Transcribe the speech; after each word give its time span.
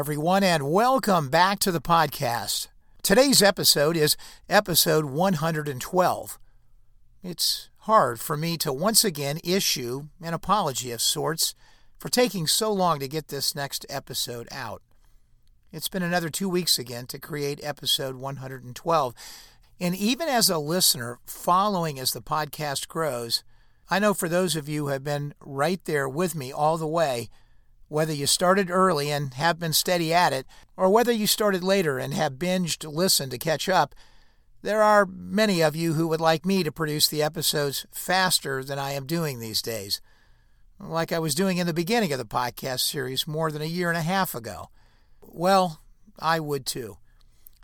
everyone, 0.00 0.42
and 0.42 0.72
welcome 0.72 1.28
back 1.28 1.58
to 1.58 1.70
the 1.70 1.78
podcast. 1.78 2.68
Today's 3.02 3.42
episode 3.42 3.98
is 3.98 4.16
episode 4.48 5.04
112. 5.04 6.38
It's 7.22 7.68
hard 7.80 8.18
for 8.18 8.34
me 8.34 8.56
to 8.56 8.72
once 8.72 9.04
again 9.04 9.40
issue 9.44 10.06
an 10.22 10.32
apology 10.32 10.90
of 10.90 11.02
sorts 11.02 11.54
for 11.98 12.08
taking 12.08 12.46
so 12.46 12.72
long 12.72 12.98
to 12.98 13.08
get 13.08 13.28
this 13.28 13.54
next 13.54 13.84
episode 13.90 14.48
out. 14.50 14.80
It's 15.70 15.90
been 15.90 16.02
another 16.02 16.30
two 16.30 16.48
weeks 16.48 16.78
again 16.78 17.06
to 17.08 17.18
create 17.18 17.60
episode 17.62 18.16
112. 18.16 19.14
And 19.78 19.94
even 19.94 20.28
as 20.30 20.48
a 20.48 20.56
listener 20.56 21.18
following 21.26 22.00
as 22.00 22.12
the 22.12 22.22
podcast 22.22 22.88
grows, 22.88 23.44
I 23.90 23.98
know 23.98 24.14
for 24.14 24.30
those 24.30 24.56
of 24.56 24.66
you 24.66 24.84
who 24.84 24.92
have 24.92 25.04
been 25.04 25.34
right 25.40 25.84
there 25.84 26.08
with 26.08 26.34
me 26.34 26.50
all 26.50 26.78
the 26.78 26.86
way, 26.86 27.28
whether 27.90 28.12
you 28.12 28.24
started 28.24 28.70
early 28.70 29.10
and 29.10 29.34
have 29.34 29.58
been 29.58 29.72
steady 29.72 30.14
at 30.14 30.32
it, 30.32 30.46
or 30.76 30.88
whether 30.88 31.10
you 31.10 31.26
started 31.26 31.64
later 31.64 31.98
and 31.98 32.14
have 32.14 32.34
binged 32.34 32.90
listened 32.90 33.32
to 33.32 33.38
catch 33.38 33.68
up, 33.68 33.96
there 34.62 34.80
are 34.80 35.04
many 35.04 35.60
of 35.60 35.74
you 35.74 35.94
who 35.94 36.06
would 36.06 36.20
like 36.20 36.46
me 36.46 36.62
to 36.62 36.70
produce 36.70 37.08
the 37.08 37.20
episodes 37.20 37.86
faster 37.90 38.62
than 38.62 38.78
I 38.78 38.92
am 38.92 39.06
doing 39.06 39.40
these 39.40 39.60
days, 39.60 40.00
like 40.78 41.10
I 41.10 41.18
was 41.18 41.34
doing 41.34 41.58
in 41.58 41.66
the 41.66 41.74
beginning 41.74 42.12
of 42.12 42.18
the 42.18 42.24
podcast 42.24 42.80
series 42.80 43.26
more 43.26 43.50
than 43.50 43.60
a 43.60 43.66
year 43.66 43.88
and 43.88 43.98
a 43.98 44.02
half 44.02 44.36
ago. 44.36 44.70
Well, 45.20 45.80
I 46.16 46.38
would 46.38 46.66
too. 46.66 46.98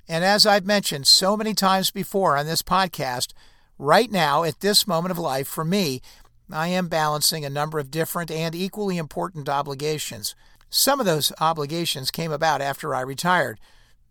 And 0.09 0.25
as 0.25 0.45
I've 0.45 0.67
mentioned 0.67 1.07
so 1.07 1.37
many 1.37 1.55
times 1.55 1.93
before 1.93 2.37
on 2.37 2.47
this 2.47 2.63
podcast, 2.63 3.33
right 3.79 4.11
now, 4.11 4.43
at 4.43 4.59
this 4.59 4.89
moment 4.89 5.13
of 5.13 5.19
life, 5.19 5.47
for 5.47 5.65
me, 5.65 6.03
I 6.51 6.69
am 6.69 6.89
balancing 6.89 7.45
a 7.45 7.51
number 7.51 7.79
of 7.79 7.91
different 7.91 8.31
and 8.31 8.55
equally 8.55 8.99
important 8.99 9.49
obligations. 9.49 10.35
Some 10.71 11.01
of 11.01 11.07
those 11.07 11.33
obligations 11.41 12.11
came 12.11 12.33
about 12.33 12.61
after 12.61 12.95
I 12.95 13.01
retired 13.01 13.59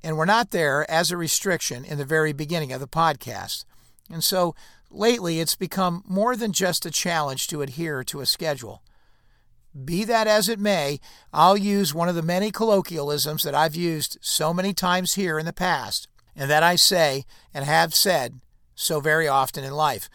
and 0.03 0.17
were 0.17 0.25
not 0.25 0.51
there 0.51 0.89
as 0.89 1.11
a 1.11 1.17
restriction 1.17 1.85
in 1.85 1.97
the 1.97 2.05
very 2.05 2.33
beginning 2.33 2.71
of 2.71 2.79
the 2.79 2.87
podcast. 2.87 3.65
And 4.11 4.23
so 4.23 4.53
lately 4.91 5.39
it's 5.39 5.55
become 5.55 6.03
more 6.07 6.35
than 6.35 6.51
just 6.51 6.85
a 6.85 6.91
challenge 6.91 7.47
to 7.47 7.61
adhere 7.61 8.03
to 8.05 8.19
a 8.19 8.25
schedule. 8.25 8.83
Be 9.83 10.05
that 10.05 10.27
as 10.27 10.47
it 10.47 10.59
may, 10.59 10.99
I'll 11.33 11.57
use 11.57 11.93
one 11.93 12.07
of 12.07 12.15
the 12.15 12.21
many 12.21 12.51
colloquialisms 12.51 13.43
that 13.43 13.55
I've 13.55 13.75
used 13.75 14.17
so 14.21 14.53
many 14.53 14.73
times 14.73 15.15
here 15.15 15.37
in 15.37 15.45
the 15.45 15.51
past, 15.51 16.07
and 16.35 16.49
that 16.49 16.63
I 16.63 16.75
say 16.77 17.25
and 17.53 17.65
have 17.65 17.93
said 17.93 18.39
so 18.73 18.99
very 18.99 19.27
often 19.27 19.63
in 19.63 19.73
life. 19.73 20.09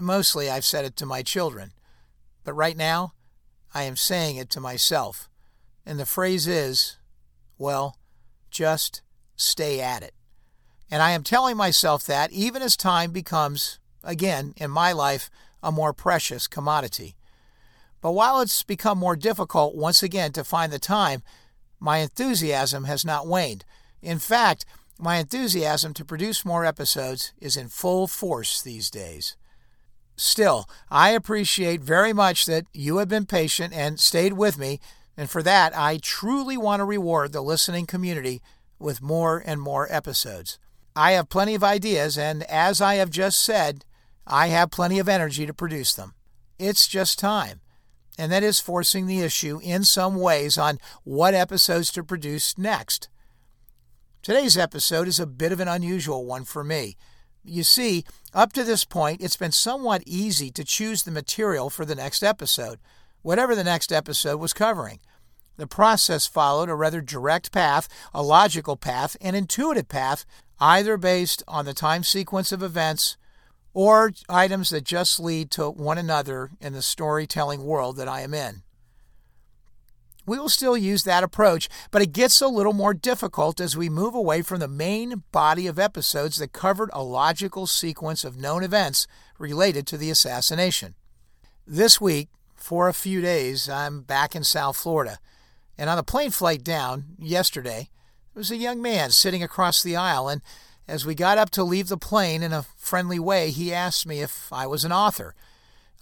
Mostly 0.00 0.50
I've 0.50 0.64
said 0.64 0.84
it 0.84 0.96
to 0.96 1.06
my 1.06 1.22
children, 1.22 1.72
but 2.44 2.54
right 2.54 2.76
now 2.76 3.12
I 3.74 3.82
am 3.82 3.96
saying 3.96 4.36
it 4.36 4.50
to 4.50 4.60
myself. 4.60 5.28
And 5.84 5.98
the 5.98 6.06
phrase 6.06 6.46
is, 6.46 6.96
well, 7.58 7.96
just 8.50 9.02
stay 9.36 9.80
at 9.80 10.02
it. 10.02 10.14
And 10.90 11.02
I 11.02 11.10
am 11.12 11.22
telling 11.22 11.56
myself 11.56 12.04
that 12.06 12.32
even 12.32 12.62
as 12.62 12.76
time 12.76 13.10
becomes, 13.10 13.78
again, 14.02 14.54
in 14.56 14.70
my 14.70 14.92
life, 14.92 15.30
a 15.62 15.72
more 15.72 15.92
precious 15.92 16.46
commodity. 16.46 17.16
But 18.00 18.12
while 18.12 18.40
it's 18.40 18.62
become 18.62 18.98
more 18.98 19.16
difficult 19.16 19.74
once 19.74 20.02
again 20.02 20.32
to 20.32 20.44
find 20.44 20.72
the 20.72 20.78
time, 20.78 21.22
my 21.80 21.98
enthusiasm 21.98 22.84
has 22.84 23.04
not 23.04 23.26
waned. 23.26 23.64
In 24.00 24.18
fact, 24.18 24.64
my 24.98 25.16
enthusiasm 25.16 25.92
to 25.94 26.04
produce 26.04 26.44
more 26.44 26.64
episodes 26.64 27.32
is 27.40 27.56
in 27.56 27.68
full 27.68 28.06
force 28.06 28.62
these 28.62 28.90
days. 28.90 29.36
Still, 30.16 30.68
I 30.90 31.10
appreciate 31.10 31.82
very 31.82 32.12
much 32.12 32.46
that 32.46 32.64
you 32.72 32.96
have 32.98 33.08
been 33.08 33.26
patient 33.26 33.74
and 33.74 34.00
stayed 34.00 34.32
with 34.32 34.58
me, 34.58 34.80
and 35.16 35.28
for 35.28 35.42
that 35.42 35.76
I 35.76 35.98
truly 35.98 36.56
want 36.56 36.80
to 36.80 36.84
reward 36.84 37.32
the 37.32 37.42
listening 37.42 37.86
community 37.86 38.40
with 38.78 39.02
more 39.02 39.42
and 39.44 39.60
more 39.60 39.86
episodes. 39.90 40.58
I 40.94 41.12
have 41.12 41.28
plenty 41.28 41.54
of 41.54 41.62
ideas, 41.62 42.16
and 42.16 42.42
as 42.44 42.80
I 42.80 42.94
have 42.94 43.10
just 43.10 43.40
said, 43.40 43.84
I 44.26 44.48
have 44.48 44.70
plenty 44.70 44.98
of 44.98 45.08
energy 45.08 45.44
to 45.44 45.52
produce 45.52 45.92
them. 45.92 46.14
It's 46.58 46.86
just 46.88 47.18
time. 47.18 47.60
And 48.18 48.32
that 48.32 48.42
is 48.42 48.60
forcing 48.60 49.06
the 49.06 49.20
issue 49.20 49.60
in 49.62 49.84
some 49.84 50.16
ways 50.16 50.56
on 50.56 50.78
what 51.04 51.34
episodes 51.34 51.92
to 51.92 52.02
produce 52.02 52.56
next. 52.56 53.10
Today's 54.22 54.56
episode 54.56 55.06
is 55.06 55.20
a 55.20 55.26
bit 55.26 55.52
of 55.52 55.60
an 55.60 55.68
unusual 55.68 56.24
one 56.24 56.44
for 56.44 56.64
me. 56.64 56.96
You 57.48 57.62
see, 57.62 58.04
up 58.34 58.52
to 58.54 58.64
this 58.64 58.84
point, 58.84 59.22
it's 59.22 59.36
been 59.36 59.52
somewhat 59.52 60.02
easy 60.04 60.50
to 60.50 60.64
choose 60.64 61.02
the 61.02 61.10
material 61.10 61.70
for 61.70 61.84
the 61.84 61.94
next 61.94 62.22
episode, 62.22 62.78
whatever 63.22 63.54
the 63.54 63.64
next 63.64 63.92
episode 63.92 64.38
was 64.38 64.52
covering. 64.52 65.00
The 65.56 65.66
process 65.66 66.26
followed 66.26 66.68
a 66.68 66.74
rather 66.74 67.00
direct 67.00 67.52
path, 67.52 67.88
a 68.12 68.22
logical 68.22 68.76
path, 68.76 69.16
an 69.20 69.34
intuitive 69.34 69.88
path, 69.88 70.26
either 70.60 70.96
based 70.96 71.42
on 71.46 71.64
the 71.64 71.74
time 71.74 72.02
sequence 72.02 72.52
of 72.52 72.62
events 72.62 73.16
or 73.72 74.12
items 74.28 74.70
that 74.70 74.84
just 74.84 75.20
lead 75.20 75.50
to 75.52 75.70
one 75.70 75.98
another 75.98 76.50
in 76.60 76.72
the 76.72 76.82
storytelling 76.82 77.64
world 77.64 77.96
that 77.96 78.08
I 78.08 78.22
am 78.22 78.34
in. 78.34 78.62
We 80.26 80.38
will 80.40 80.48
still 80.48 80.76
use 80.76 81.04
that 81.04 81.22
approach, 81.22 81.68
but 81.92 82.02
it 82.02 82.12
gets 82.12 82.40
a 82.40 82.48
little 82.48 82.72
more 82.72 82.92
difficult 82.92 83.60
as 83.60 83.76
we 83.76 83.88
move 83.88 84.14
away 84.14 84.42
from 84.42 84.58
the 84.58 84.68
main 84.68 85.22
body 85.30 85.68
of 85.68 85.78
episodes 85.78 86.38
that 86.38 86.52
covered 86.52 86.90
a 86.92 87.02
logical 87.04 87.68
sequence 87.68 88.24
of 88.24 88.36
known 88.36 88.64
events 88.64 89.06
related 89.38 89.86
to 89.86 89.96
the 89.96 90.10
assassination. 90.10 90.96
This 91.64 92.00
week, 92.00 92.28
for 92.56 92.88
a 92.88 92.94
few 92.94 93.20
days, 93.20 93.68
I'm 93.68 94.00
back 94.00 94.34
in 94.34 94.42
South 94.42 94.76
Florida. 94.76 95.18
And 95.78 95.88
on 95.88 95.96
the 95.96 96.02
plane 96.02 96.30
flight 96.30 96.64
down 96.64 97.04
yesterday, 97.18 97.90
there 98.34 98.40
was 98.40 98.50
a 98.50 98.56
young 98.56 98.82
man 98.82 99.10
sitting 99.10 99.42
across 99.42 99.82
the 99.82 99.94
aisle, 99.94 100.28
and 100.28 100.42
as 100.88 101.06
we 101.06 101.14
got 101.14 101.38
up 101.38 101.50
to 101.50 101.62
leave 101.62 101.88
the 101.88 101.96
plane 101.96 102.42
in 102.42 102.52
a 102.52 102.66
friendly 102.76 103.18
way, 103.18 103.50
he 103.50 103.72
asked 103.72 104.06
me 104.06 104.20
if 104.20 104.52
I 104.52 104.66
was 104.66 104.84
an 104.84 104.92
author. 104.92 105.34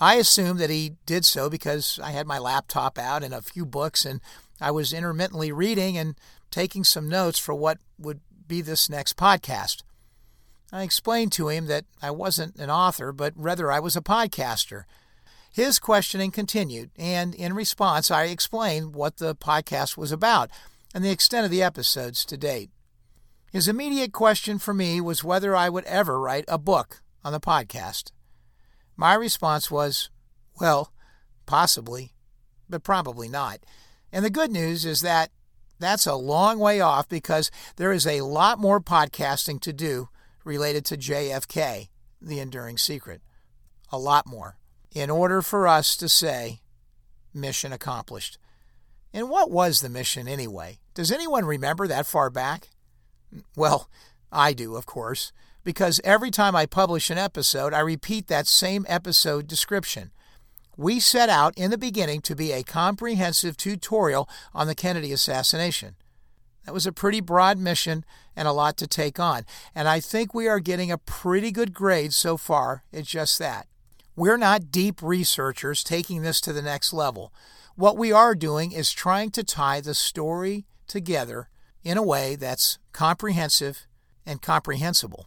I 0.05 0.17
assumed 0.17 0.61
that 0.61 0.69
he 0.69 0.97
did 1.07 1.25
so 1.25 1.49
because 1.49 1.99
I 2.05 2.11
had 2.11 2.27
my 2.27 2.39
laptop 2.39 2.99
out 2.99 3.25
and 3.25 3.33
a 3.33 3.41
few 3.41 3.65
books, 3.65 4.05
and 4.05 4.21
I 4.61 4.71
was 4.71 4.93
intermittently 4.93 5.51
reading 5.51 5.97
and 5.97 6.15
taking 6.51 6.85
some 6.85 7.09
notes 7.09 7.39
for 7.39 7.55
what 7.55 7.79
would 7.99 8.21
be 8.47 8.61
this 8.61 8.91
next 8.91 9.17
podcast. 9.17 9.83
I 10.71 10.83
explained 10.83 11.33
to 11.33 11.49
him 11.49 11.69
that 11.69 11.87
I 12.03 12.11
wasn't 12.11 12.57
an 12.57 12.69
author, 12.69 13.13
but 13.13 13.33
rather 13.35 13.73
I 13.73 13.81
was 13.81 13.97
a 13.97 14.03
podcaster. 14.03 14.85
His 15.51 15.79
questioning 15.79 16.31
continued, 16.31 16.91
and 16.99 17.35
in 17.35 17.55
response, 17.55 18.11
I 18.11 18.25
explained 18.25 18.95
what 18.95 19.17
the 19.17 19.35
podcast 19.35 19.97
was 19.97 20.13
about 20.13 20.51
and 20.95 21.03
the 21.03 21.13
extent 21.13 21.47
of 21.47 21.51
the 21.51 21.63
episodes 21.63 22.27
to 22.27 22.37
date. 22.37 22.69
His 23.51 23.69
immediate 23.69 24.13
question 24.13 24.59
for 24.59 24.75
me 24.75 25.01
was 25.01 25.25
whether 25.25 25.57
I 25.57 25.71
would 25.71 25.85
ever 25.85 26.21
write 26.21 26.45
a 26.47 26.59
book 26.59 27.01
on 27.25 27.33
the 27.33 27.41
podcast. 27.41 28.11
My 28.97 29.15
response 29.15 29.71
was, 29.71 30.11
well, 30.61 30.93
possibly, 31.47 32.13
but 32.69 32.85
probably 32.85 33.29
not. 33.29 33.61
And 34.13 34.25
the 34.25 34.31
good 34.31 34.51
news 34.51 34.85
is 34.85 35.01
that 35.01 35.31
that's 35.79 36.07
a 36.07 36.15
long 36.15 36.59
way 36.59 36.81
off 36.81 37.09
because 37.09 37.51
there 37.77 37.93
is 37.93 38.07
a 38.07 38.23
lot 38.23 38.59
more 38.59 38.81
podcasting 38.81 39.61
to 39.63 39.73
do 39.73 40.09
related 40.45 40.85
to 40.87 40.97
JFK, 40.97 41.89
the 42.21 42.39
enduring 42.39 42.79
secret. 42.79 43.21
A 43.91 43.99
lot 43.99 44.27
more 44.27 44.57
in 44.93 45.11
order 45.11 45.43
for 45.43 45.67
us 45.67 45.97
to 45.97 46.09
say, 46.09 46.61
mission 47.35 47.73
accomplished. 47.73 48.39
And 49.13 49.29
what 49.29 49.51
was 49.51 49.81
the 49.81 49.89
mission 49.89 50.29
anyway? 50.29 50.79
Does 50.95 51.11
anyone 51.11 51.45
remember 51.45 51.89
that 51.89 52.07
far 52.07 52.31
back? 52.31 52.69
Well, 53.57 53.91
I 54.31 54.53
do, 54.53 54.77
of 54.77 54.87
course, 54.87 55.33
because 55.65 56.01
every 56.05 56.31
time 56.31 56.55
I 56.55 56.67
publish 56.67 57.11
an 57.11 57.19
episode, 57.19 57.73
I 57.73 57.81
repeat 57.81 58.29
that 58.29 58.47
same 58.47 58.85
episode 58.89 59.49
description. 59.49 60.13
We 60.77 61.01
set 61.01 61.29
out 61.29 61.57
in 61.57 61.71
the 61.71 61.79
beginning 61.79 62.21
to 62.23 62.37
be 62.37 62.53
a 62.53 62.63
comprehensive 62.63 63.57
tutorial 63.57 64.29
on 64.53 64.67
the 64.67 64.75
Kennedy 64.75 65.13
assassination. 65.13 65.97
That 66.65 66.75
was 66.75 66.87
a 66.87 66.93
pretty 66.93 67.21
broad 67.21 67.59
mission 67.59 68.05
and 68.37 68.49
a 68.49 68.53
lot 68.53 68.77
to 68.79 68.87
take 68.87 69.21
on, 69.21 69.45
and 69.75 69.89
I 69.89 70.01
think 70.01 70.35
we 70.35 70.49
are 70.49 70.61
getting 70.61 70.91
a 70.91 70.99
pretty 70.99 71.51
good 71.51 71.73
grade 71.75 72.13
so 72.13 72.37
far 72.37 72.85
It's 72.93 73.09
just 73.09 73.39
that. 73.39 73.67
We're 74.17 74.37
not 74.37 74.71
deep 74.71 75.03
researchers 75.03 75.83
taking 75.83 76.23
this 76.23 76.41
to 76.43 76.53
the 76.53 76.63
next 76.63 76.93
level. 76.93 77.33
What 77.75 77.97
we 77.97 78.13
are 78.13 78.35
doing 78.35 78.73
is 78.73 78.93
trying 78.93 79.31
to 79.33 79.43
tie 79.43 79.81
the 79.81 79.95
story 79.95 80.67
together 80.87 81.49
in 81.83 81.99
a 81.99 82.03
way 82.03 82.37
that's 82.37 82.79
comprehensive 82.93 83.87
and 84.25 84.41
comprehensible. 84.41 85.27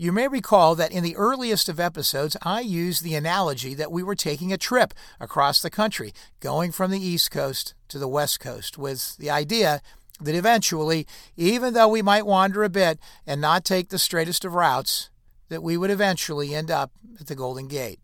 You 0.00 0.12
may 0.12 0.28
recall 0.28 0.76
that 0.76 0.92
in 0.92 1.04
the 1.04 1.14
earliest 1.14 1.68
of 1.68 1.78
episodes, 1.78 2.34
I 2.40 2.60
used 2.60 3.04
the 3.04 3.14
analogy 3.14 3.74
that 3.74 3.92
we 3.92 4.02
were 4.02 4.14
taking 4.14 4.50
a 4.50 4.56
trip 4.56 4.94
across 5.20 5.60
the 5.60 5.68
country, 5.68 6.14
going 6.40 6.72
from 6.72 6.90
the 6.90 6.98
East 6.98 7.30
Coast 7.30 7.74
to 7.88 7.98
the 7.98 8.08
West 8.08 8.40
Coast, 8.40 8.78
with 8.78 9.18
the 9.18 9.28
idea 9.28 9.82
that 10.18 10.34
eventually, 10.34 11.06
even 11.36 11.74
though 11.74 11.88
we 11.88 12.00
might 12.00 12.24
wander 12.24 12.64
a 12.64 12.70
bit 12.70 12.98
and 13.26 13.42
not 13.42 13.62
take 13.62 13.90
the 13.90 13.98
straightest 13.98 14.42
of 14.46 14.54
routes, 14.54 15.10
that 15.50 15.62
we 15.62 15.76
would 15.76 15.90
eventually 15.90 16.54
end 16.54 16.70
up 16.70 16.92
at 17.20 17.26
the 17.26 17.34
Golden 17.34 17.68
Gate. 17.68 18.00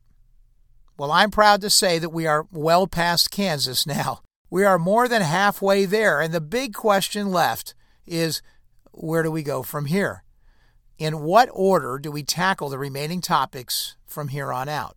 Well, 0.99 1.11
I'm 1.11 1.31
proud 1.31 1.63
to 1.63 1.71
say 1.71 1.99
that 1.99 2.11
we 2.11 2.27
are 2.27 2.47
well 2.53 2.87
past 2.87 3.31
Kansas 3.31 3.87
now. 3.87 4.21
We 4.51 4.65
are 4.65 4.79
more 4.79 5.09
than 5.09 5.23
halfway 5.23 5.87
there, 5.87 6.21
and 6.21 6.35
the 6.35 6.43
big 6.43 6.75
question 6.75 7.31
left 7.31 7.75
is 8.05 8.43
where 8.93 9.23
do 9.23 9.31
we 9.31 9.43
go 9.43 9.63
from 9.63 9.87
here? 9.87 10.25
In 10.99 11.21
what 11.21 11.49
order 11.53 11.99
do 11.99 12.11
we 12.11 12.23
tackle 12.23 12.69
the 12.69 12.79
remaining 12.79 13.21
topics 13.21 13.97
from 14.07 14.29
here 14.29 14.53
on 14.53 14.69
out? 14.69 14.97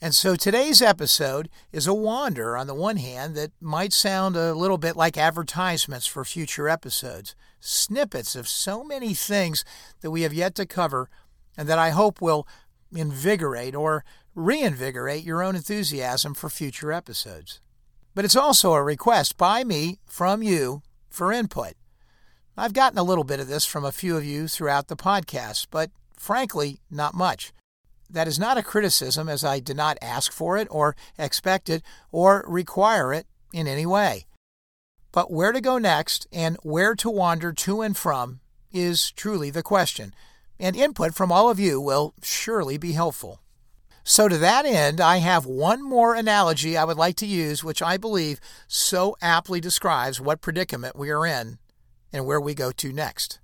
And 0.00 0.14
so 0.14 0.34
today's 0.34 0.82
episode 0.82 1.48
is 1.70 1.86
a 1.86 1.94
wander 1.94 2.56
on 2.56 2.66
the 2.66 2.74
one 2.74 2.96
hand 2.96 3.36
that 3.36 3.52
might 3.60 3.92
sound 3.92 4.36
a 4.36 4.52
little 4.52 4.78
bit 4.78 4.96
like 4.96 5.16
advertisements 5.16 6.06
for 6.06 6.24
future 6.24 6.68
episodes, 6.68 7.36
snippets 7.60 8.34
of 8.34 8.48
so 8.48 8.82
many 8.82 9.14
things 9.14 9.64
that 10.00 10.10
we 10.10 10.22
have 10.22 10.34
yet 10.34 10.56
to 10.56 10.66
cover 10.66 11.08
and 11.56 11.68
that 11.68 11.78
I 11.78 11.90
hope 11.90 12.20
will 12.20 12.48
invigorate 12.92 13.76
or 13.76 14.04
reinvigorate 14.34 15.22
your 15.22 15.42
own 15.42 15.54
enthusiasm 15.54 16.34
for 16.34 16.50
future 16.50 16.92
episodes. 16.92 17.60
But 18.14 18.24
it's 18.24 18.36
also 18.36 18.72
a 18.72 18.82
request 18.82 19.36
by 19.36 19.62
me 19.62 19.98
from 20.04 20.42
you 20.42 20.82
for 21.10 21.32
input. 21.32 21.74
I've 22.56 22.74
gotten 22.74 22.98
a 22.98 23.02
little 23.02 23.24
bit 23.24 23.40
of 23.40 23.48
this 23.48 23.64
from 23.64 23.82
a 23.84 23.92
few 23.92 24.14
of 24.14 24.26
you 24.26 24.46
throughout 24.46 24.88
the 24.88 24.96
podcast, 24.96 25.68
but 25.70 25.90
frankly, 26.18 26.80
not 26.90 27.14
much. 27.14 27.50
That 28.10 28.28
is 28.28 28.38
not 28.38 28.58
a 28.58 28.62
criticism, 28.62 29.26
as 29.26 29.42
I 29.42 29.58
did 29.58 29.76
not 29.76 29.96
ask 30.02 30.30
for 30.30 30.58
it, 30.58 30.68
or 30.70 30.94
expect 31.18 31.70
it, 31.70 31.82
or 32.10 32.44
require 32.46 33.14
it 33.14 33.26
in 33.54 33.66
any 33.66 33.86
way. 33.86 34.26
But 35.12 35.30
where 35.30 35.52
to 35.52 35.62
go 35.62 35.78
next 35.78 36.26
and 36.30 36.58
where 36.62 36.94
to 36.96 37.08
wander 37.08 37.54
to 37.54 37.80
and 37.80 37.96
from 37.96 38.40
is 38.70 39.10
truly 39.12 39.48
the 39.48 39.62
question, 39.62 40.14
and 40.60 40.76
input 40.76 41.14
from 41.14 41.32
all 41.32 41.48
of 41.48 41.58
you 41.58 41.80
will 41.80 42.12
surely 42.22 42.76
be 42.76 42.92
helpful. 42.92 43.40
So, 44.04 44.28
to 44.28 44.36
that 44.38 44.66
end, 44.66 45.00
I 45.00 45.18
have 45.18 45.46
one 45.46 45.82
more 45.82 46.14
analogy 46.14 46.76
I 46.76 46.84
would 46.84 46.96
like 46.98 47.16
to 47.16 47.26
use, 47.26 47.64
which 47.64 47.80
I 47.80 47.96
believe 47.96 48.40
so 48.66 49.16
aptly 49.22 49.60
describes 49.60 50.20
what 50.20 50.42
predicament 50.42 50.96
we 50.96 51.08
are 51.08 51.24
in 51.24 51.58
and 52.12 52.26
where 52.26 52.40
we 52.40 52.54
go 52.54 52.72
to 52.72 52.92
next. 52.92 53.38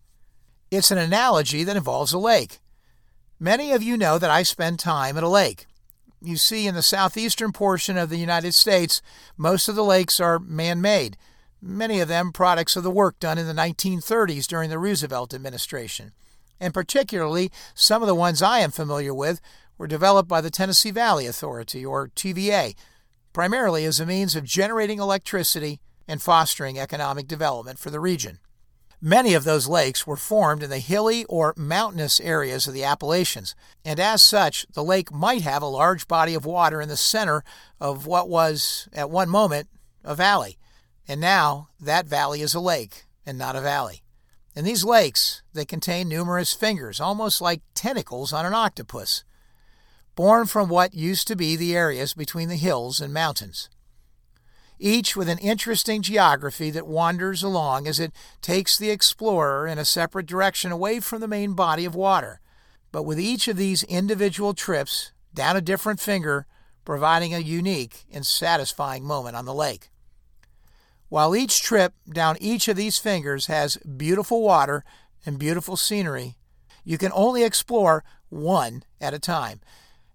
It's 0.70 0.90
an 0.90 0.98
analogy 0.98 1.64
that 1.64 1.76
involves 1.76 2.12
a 2.12 2.18
lake. 2.18 2.58
Many 3.40 3.72
of 3.72 3.82
you 3.82 3.96
know 3.96 4.18
that 4.18 4.30
I 4.30 4.42
spend 4.42 4.78
time 4.78 5.16
at 5.16 5.22
a 5.22 5.28
lake. 5.28 5.66
You 6.20 6.36
see, 6.36 6.66
in 6.66 6.74
the 6.74 6.82
southeastern 6.82 7.52
portion 7.52 7.96
of 7.96 8.10
the 8.10 8.18
United 8.18 8.52
States, 8.52 9.00
most 9.36 9.68
of 9.68 9.76
the 9.76 9.84
lakes 9.84 10.18
are 10.18 10.38
man 10.38 10.80
made, 10.80 11.16
many 11.62 12.00
of 12.00 12.08
them 12.08 12.32
products 12.32 12.76
of 12.76 12.82
the 12.82 12.90
work 12.90 13.18
done 13.20 13.38
in 13.38 13.46
the 13.46 13.52
1930s 13.52 14.46
during 14.46 14.70
the 14.70 14.78
Roosevelt 14.78 15.32
administration. 15.32 16.12
And 16.60 16.74
particularly, 16.74 17.52
some 17.74 18.02
of 18.02 18.08
the 18.08 18.14
ones 18.14 18.42
I 18.42 18.58
am 18.58 18.72
familiar 18.72 19.14
with 19.14 19.40
were 19.76 19.86
developed 19.86 20.28
by 20.28 20.40
the 20.40 20.50
Tennessee 20.50 20.90
Valley 20.90 21.26
Authority, 21.26 21.86
or 21.86 22.08
TVA, 22.08 22.74
primarily 23.32 23.84
as 23.84 24.00
a 24.00 24.06
means 24.06 24.34
of 24.34 24.44
generating 24.44 24.98
electricity 24.98 25.80
and 26.08 26.20
fostering 26.20 26.78
economic 26.78 27.28
development 27.28 27.78
for 27.78 27.90
the 27.90 28.00
region. 28.00 28.40
Many 29.00 29.34
of 29.34 29.44
those 29.44 29.68
lakes 29.68 30.08
were 30.08 30.16
formed 30.16 30.62
in 30.62 30.70
the 30.70 30.80
hilly 30.80 31.24
or 31.26 31.54
mountainous 31.56 32.18
areas 32.18 32.66
of 32.66 32.74
the 32.74 32.82
Appalachians, 32.82 33.54
and 33.84 34.00
as 34.00 34.22
such, 34.22 34.66
the 34.72 34.82
lake 34.82 35.12
might 35.12 35.42
have 35.42 35.62
a 35.62 35.66
large 35.66 36.08
body 36.08 36.34
of 36.34 36.44
water 36.44 36.80
in 36.80 36.88
the 36.88 36.96
center 36.96 37.44
of 37.80 38.06
what 38.06 38.28
was, 38.28 38.88
at 38.92 39.08
one 39.08 39.28
moment, 39.28 39.68
a 40.02 40.16
valley. 40.16 40.58
And 41.06 41.20
now 41.20 41.68
that 41.78 42.06
valley 42.06 42.40
is 42.40 42.54
a 42.54 42.60
lake 42.60 43.04
and 43.24 43.38
not 43.38 43.54
a 43.54 43.60
valley. 43.60 44.02
In 44.56 44.64
these 44.64 44.82
lakes, 44.82 45.42
they 45.52 45.64
contain 45.64 46.08
numerous 46.08 46.52
fingers, 46.52 46.98
almost 46.98 47.40
like 47.40 47.62
tentacles 47.74 48.32
on 48.32 48.44
an 48.44 48.54
octopus, 48.54 49.22
born 50.16 50.46
from 50.46 50.68
what 50.68 50.92
used 50.92 51.28
to 51.28 51.36
be 51.36 51.54
the 51.54 51.76
areas 51.76 52.14
between 52.14 52.48
the 52.48 52.56
hills 52.56 53.00
and 53.00 53.14
mountains 53.14 53.68
each 54.78 55.16
with 55.16 55.28
an 55.28 55.38
interesting 55.38 56.02
geography 56.02 56.70
that 56.70 56.86
wanders 56.86 57.42
along 57.42 57.86
as 57.86 57.98
it 57.98 58.12
takes 58.40 58.76
the 58.76 58.90
explorer 58.90 59.66
in 59.66 59.78
a 59.78 59.84
separate 59.84 60.26
direction 60.26 60.72
away 60.72 61.00
from 61.00 61.20
the 61.20 61.28
main 61.28 61.54
body 61.54 61.84
of 61.84 61.94
water, 61.94 62.40
but 62.92 63.02
with 63.02 63.18
each 63.18 63.48
of 63.48 63.56
these 63.56 63.82
individual 63.84 64.54
trips 64.54 65.12
down 65.34 65.56
a 65.56 65.60
different 65.60 66.00
finger 66.00 66.46
providing 66.84 67.34
a 67.34 67.38
unique 67.38 68.06
and 68.10 68.26
satisfying 68.26 69.04
moment 69.04 69.36
on 69.36 69.44
the 69.44 69.54
lake. 69.54 69.90
While 71.08 71.34
each 71.34 71.62
trip 71.62 71.94
down 72.10 72.36
each 72.40 72.68
of 72.68 72.76
these 72.76 72.98
fingers 72.98 73.46
has 73.46 73.76
beautiful 73.78 74.42
water 74.42 74.84
and 75.26 75.38
beautiful 75.38 75.76
scenery, 75.76 76.36
you 76.84 76.98
can 76.98 77.12
only 77.14 77.44
explore 77.44 78.04
one 78.28 78.84
at 79.00 79.14
a 79.14 79.18
time. 79.18 79.60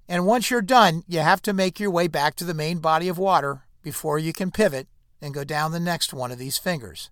And 0.08 0.26
once 0.26 0.50
you're 0.50 0.62
done, 0.62 1.04
you 1.08 1.20
have 1.20 1.42
to 1.44 1.54
make 1.54 1.80
your 1.80 1.92
way 1.92 2.08
back 2.08 2.36
to 2.36 2.44
the 2.44 2.54
main 2.54 2.80
body 2.80 3.08
of 3.08 3.18
water 3.18 3.64
before 3.84 4.18
you 4.18 4.34
can 4.34 4.50
pivot 4.50 4.88
and 5.22 5.34
go 5.34 5.44
down 5.44 5.72
the 5.72 5.80
next 5.80 6.14
one 6.14 6.32
of 6.32 6.38
these 6.38 6.58
fingers. 6.58 7.10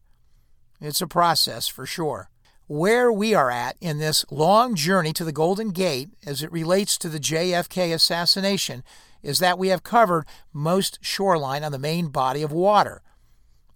It's 0.80 1.02
a 1.02 1.08
process 1.08 1.68
for 1.68 1.86
sure. 1.86 2.30
Where 2.68 3.12
we 3.12 3.36
are 3.36 3.52
at 3.52 3.76
in 3.82 4.00
this 4.00 4.26
long 4.32 4.76
journey 4.76 5.14
to 5.14 5.26
the 5.26 5.32
Golden 5.32 5.70
Gate 5.72 6.10
as 6.26 6.42
it 6.42 6.52
relates 6.52 6.98
to 6.98 7.10
the 7.10 7.20
JFK 7.20 7.94
assassination 7.94 8.84
is 9.22 9.40
that 9.40 9.60
we 9.60 9.68
have 9.68 9.84
covered 9.84 10.26
most 10.54 10.98
shoreline 11.02 11.64
on 11.64 11.72
the 11.72 11.78
main 11.78 12.08
body 12.08 12.42
of 12.42 12.52
water. 12.52 13.02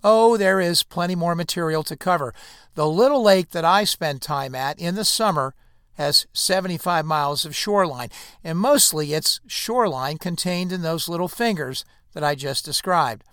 Oh, 0.03 0.37
there 0.37 0.59
is 0.61 0.83
plenty 0.83 1.15
more 1.15 1.35
material 1.35 1.83
to 1.83 1.97
cover. 1.97 2.33
The 2.75 2.87
little 2.87 3.21
lake 3.21 3.51
that 3.51 3.65
I 3.65 3.83
spend 3.83 4.21
time 4.21 4.55
at 4.55 4.79
in 4.79 4.95
the 4.95 5.05
summer 5.05 5.53
has 5.95 6.27
75 6.33 7.05
miles 7.05 7.45
of 7.45 7.55
shoreline, 7.55 8.09
and 8.43 8.59
mostly 8.59 9.13
it's 9.13 9.39
shoreline 9.47 10.17
contained 10.17 10.71
in 10.71 10.81
those 10.81 11.09
little 11.09 11.27
fingers 11.27 11.85
that 12.15 12.23
I 12.23 12.33
just 12.33 12.65
described. 12.65 13.23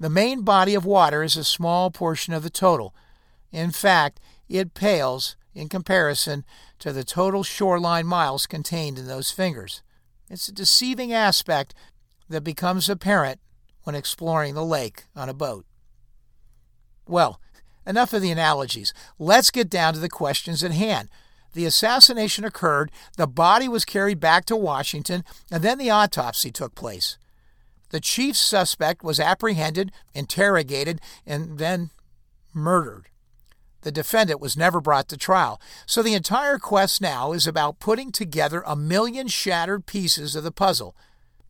The 0.00 0.08
main 0.08 0.42
body 0.42 0.74
of 0.74 0.86
water 0.86 1.22
is 1.22 1.36
a 1.36 1.44
small 1.44 1.90
portion 1.90 2.32
of 2.32 2.42
the 2.42 2.50
total. 2.50 2.94
In 3.52 3.70
fact, 3.70 4.20
it 4.48 4.72
pales 4.72 5.36
in 5.52 5.68
comparison 5.68 6.44
to 6.78 6.92
the 6.92 7.04
total 7.04 7.42
shoreline 7.42 8.06
miles 8.06 8.46
contained 8.46 8.98
in 8.98 9.06
those 9.06 9.30
fingers. 9.30 9.82
It's 10.30 10.48
a 10.48 10.52
deceiving 10.52 11.12
aspect 11.12 11.74
that 12.28 12.42
becomes 12.42 12.88
apparent 12.88 13.40
when 13.82 13.94
exploring 13.94 14.54
the 14.54 14.64
lake 14.64 15.04
on 15.14 15.28
a 15.28 15.34
boat. 15.34 15.66
Well, 17.06 17.40
enough 17.86 18.12
of 18.12 18.22
the 18.22 18.30
analogies. 18.30 18.94
Let's 19.18 19.50
get 19.50 19.68
down 19.68 19.92
to 19.94 20.00
the 20.00 20.08
questions 20.08 20.62
at 20.64 20.70
hand. 20.70 21.08
The 21.52 21.66
assassination 21.66 22.44
occurred, 22.44 22.90
the 23.16 23.26
body 23.26 23.68
was 23.68 23.84
carried 23.84 24.20
back 24.20 24.44
to 24.46 24.56
Washington, 24.56 25.24
and 25.50 25.62
then 25.62 25.78
the 25.78 25.90
autopsy 25.90 26.50
took 26.50 26.74
place. 26.74 27.18
The 27.94 28.00
chief 28.00 28.36
suspect 28.36 29.04
was 29.04 29.20
apprehended, 29.20 29.92
interrogated, 30.14 31.00
and 31.24 31.58
then 31.58 31.90
murdered. 32.52 33.08
The 33.82 33.92
defendant 33.92 34.40
was 34.40 34.56
never 34.56 34.80
brought 34.80 35.06
to 35.10 35.16
trial. 35.16 35.60
So 35.86 36.02
the 36.02 36.14
entire 36.14 36.58
quest 36.58 37.00
now 37.00 37.30
is 37.30 37.46
about 37.46 37.78
putting 37.78 38.10
together 38.10 38.64
a 38.66 38.74
million 38.74 39.28
shattered 39.28 39.86
pieces 39.86 40.34
of 40.34 40.42
the 40.42 40.50
puzzle 40.50 40.96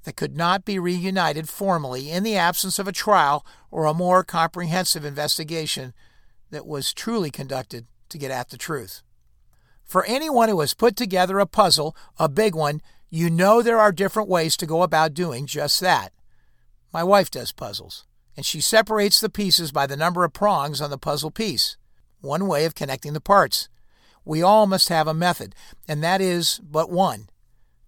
that 0.02 0.16
could 0.16 0.36
not 0.36 0.66
be 0.66 0.78
reunited 0.78 1.48
formally 1.48 2.10
in 2.10 2.24
the 2.24 2.36
absence 2.36 2.78
of 2.78 2.86
a 2.86 2.92
trial 2.92 3.46
or 3.70 3.86
a 3.86 3.94
more 3.94 4.22
comprehensive 4.22 5.06
investigation 5.06 5.94
that 6.50 6.66
was 6.66 6.92
truly 6.92 7.30
conducted 7.30 7.86
to 8.10 8.18
get 8.18 8.30
at 8.30 8.50
the 8.50 8.58
truth. 8.58 9.00
For 9.82 10.04
anyone 10.04 10.50
who 10.50 10.60
has 10.60 10.74
put 10.74 10.94
together 10.94 11.38
a 11.38 11.46
puzzle, 11.46 11.96
a 12.18 12.28
big 12.28 12.54
one, 12.54 12.82
you 13.08 13.30
know 13.30 13.62
there 13.62 13.80
are 13.80 13.92
different 13.92 14.28
ways 14.28 14.58
to 14.58 14.66
go 14.66 14.82
about 14.82 15.14
doing 15.14 15.46
just 15.46 15.80
that. 15.80 16.12
My 16.94 17.02
wife 17.02 17.28
does 17.28 17.50
puzzles, 17.50 18.04
and 18.36 18.46
she 18.46 18.60
separates 18.60 19.20
the 19.20 19.28
pieces 19.28 19.72
by 19.72 19.84
the 19.84 19.96
number 19.96 20.24
of 20.24 20.32
prongs 20.32 20.80
on 20.80 20.90
the 20.90 20.96
puzzle 20.96 21.32
piece. 21.32 21.76
One 22.20 22.46
way 22.46 22.64
of 22.66 22.76
connecting 22.76 23.14
the 23.14 23.20
parts. 23.20 23.68
We 24.24 24.42
all 24.42 24.68
must 24.68 24.90
have 24.90 25.08
a 25.08 25.12
method, 25.12 25.56
and 25.88 26.04
that 26.04 26.20
is 26.20 26.60
but 26.60 26.90
one. 26.90 27.30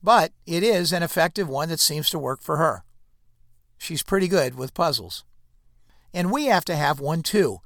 But 0.02 0.32
it 0.44 0.64
is 0.64 0.92
an 0.92 1.04
effective 1.04 1.48
one 1.48 1.68
that 1.68 1.78
seems 1.78 2.10
to 2.10 2.18
work 2.18 2.42
for 2.42 2.56
her. 2.56 2.82
She's 3.78 4.02
pretty 4.02 4.26
good 4.26 4.56
with 4.56 4.74
puzzles. 4.74 5.24
And 6.12 6.32
we 6.32 6.46
have 6.46 6.64
to 6.64 6.74
have 6.74 6.98
one 6.98 7.22
too. 7.22 7.60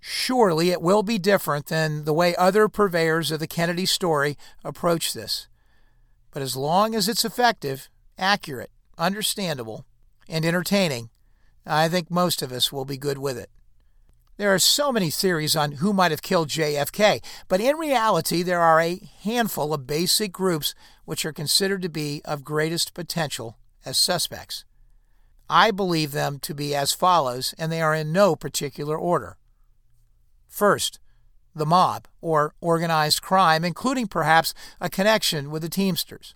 Surely 0.00 0.70
it 0.70 0.82
will 0.82 1.04
be 1.04 1.16
different 1.16 1.66
than 1.66 2.06
the 2.06 2.12
way 2.12 2.34
other 2.34 2.68
purveyors 2.68 3.30
of 3.30 3.38
the 3.38 3.46
Kennedy 3.46 3.86
story 3.86 4.36
approach 4.64 5.12
this. 5.12 5.46
But 6.32 6.42
as 6.42 6.56
long 6.56 6.96
as 6.96 7.08
it's 7.08 7.24
effective, 7.24 7.88
accurate, 8.18 8.72
understandable, 8.98 9.86
and 10.32 10.44
entertaining, 10.44 11.10
I 11.64 11.88
think 11.88 12.10
most 12.10 12.42
of 12.42 12.50
us 12.50 12.72
will 12.72 12.86
be 12.86 12.96
good 12.96 13.18
with 13.18 13.38
it. 13.38 13.50
There 14.38 14.52
are 14.52 14.58
so 14.58 14.90
many 14.90 15.10
theories 15.10 15.54
on 15.54 15.72
who 15.72 15.92
might 15.92 16.10
have 16.10 16.22
killed 16.22 16.48
JFK, 16.48 17.22
but 17.48 17.60
in 17.60 17.76
reality, 17.76 18.42
there 18.42 18.62
are 18.62 18.80
a 18.80 19.08
handful 19.22 19.74
of 19.74 19.86
basic 19.86 20.32
groups 20.32 20.74
which 21.04 21.26
are 21.26 21.32
considered 21.32 21.82
to 21.82 21.90
be 21.90 22.22
of 22.24 22.42
greatest 22.42 22.94
potential 22.94 23.58
as 23.84 23.98
suspects. 23.98 24.64
I 25.50 25.70
believe 25.70 26.12
them 26.12 26.38
to 26.40 26.54
be 26.54 26.74
as 26.74 26.94
follows, 26.94 27.54
and 27.58 27.70
they 27.70 27.82
are 27.82 27.94
in 27.94 28.10
no 28.10 28.34
particular 28.34 28.96
order. 28.96 29.36
First, 30.48 30.98
the 31.54 31.66
mob, 31.66 32.08
or 32.22 32.54
organized 32.62 33.20
crime, 33.20 33.64
including 33.64 34.06
perhaps 34.06 34.54
a 34.80 34.88
connection 34.88 35.50
with 35.50 35.60
the 35.60 35.68
Teamsters. 35.68 36.34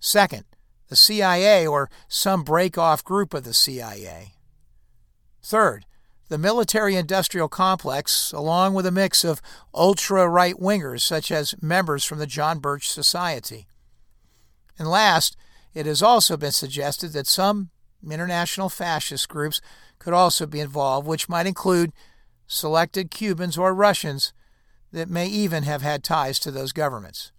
Second, 0.00 0.44
the 0.92 0.96
CIA 0.96 1.66
or 1.66 1.88
some 2.06 2.44
break 2.44 2.76
off 2.76 3.02
group 3.02 3.32
of 3.32 3.44
the 3.44 3.54
CIA. 3.54 4.34
Third, 5.42 5.86
the 6.28 6.36
military 6.36 6.96
industrial 6.96 7.48
complex, 7.48 8.30
along 8.30 8.74
with 8.74 8.84
a 8.84 8.90
mix 8.90 9.24
of 9.24 9.40
ultra 9.72 10.28
right 10.28 10.54
wingers 10.54 11.00
such 11.00 11.32
as 11.32 11.54
members 11.62 12.04
from 12.04 12.18
the 12.18 12.26
John 12.26 12.58
Birch 12.58 12.90
Society. 12.90 13.66
And 14.78 14.86
last, 14.86 15.34
it 15.72 15.86
has 15.86 16.02
also 16.02 16.36
been 16.36 16.52
suggested 16.52 17.14
that 17.14 17.26
some 17.26 17.70
international 18.06 18.68
fascist 18.68 19.30
groups 19.30 19.62
could 19.98 20.12
also 20.12 20.44
be 20.44 20.60
involved, 20.60 21.06
which 21.06 21.26
might 21.26 21.46
include 21.46 21.94
selected 22.46 23.10
Cubans 23.10 23.56
or 23.56 23.72
Russians 23.74 24.34
that 24.92 25.08
may 25.08 25.26
even 25.26 25.62
have 25.62 25.80
had 25.80 26.04
ties 26.04 26.38
to 26.40 26.50
those 26.50 26.72
governments. 26.72 27.32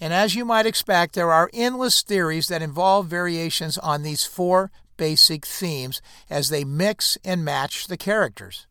And 0.00 0.12
as 0.12 0.34
you 0.34 0.44
might 0.44 0.66
expect, 0.66 1.14
there 1.14 1.32
are 1.32 1.50
endless 1.52 2.02
theories 2.02 2.48
that 2.48 2.62
involve 2.62 3.06
variations 3.06 3.78
on 3.78 4.02
these 4.02 4.24
four 4.24 4.70
basic 4.96 5.46
themes 5.46 6.00
as 6.28 6.48
they 6.48 6.64
mix 6.64 7.16
and 7.24 7.44
match 7.44 7.86
the 7.86 7.96
characters. 7.96 8.66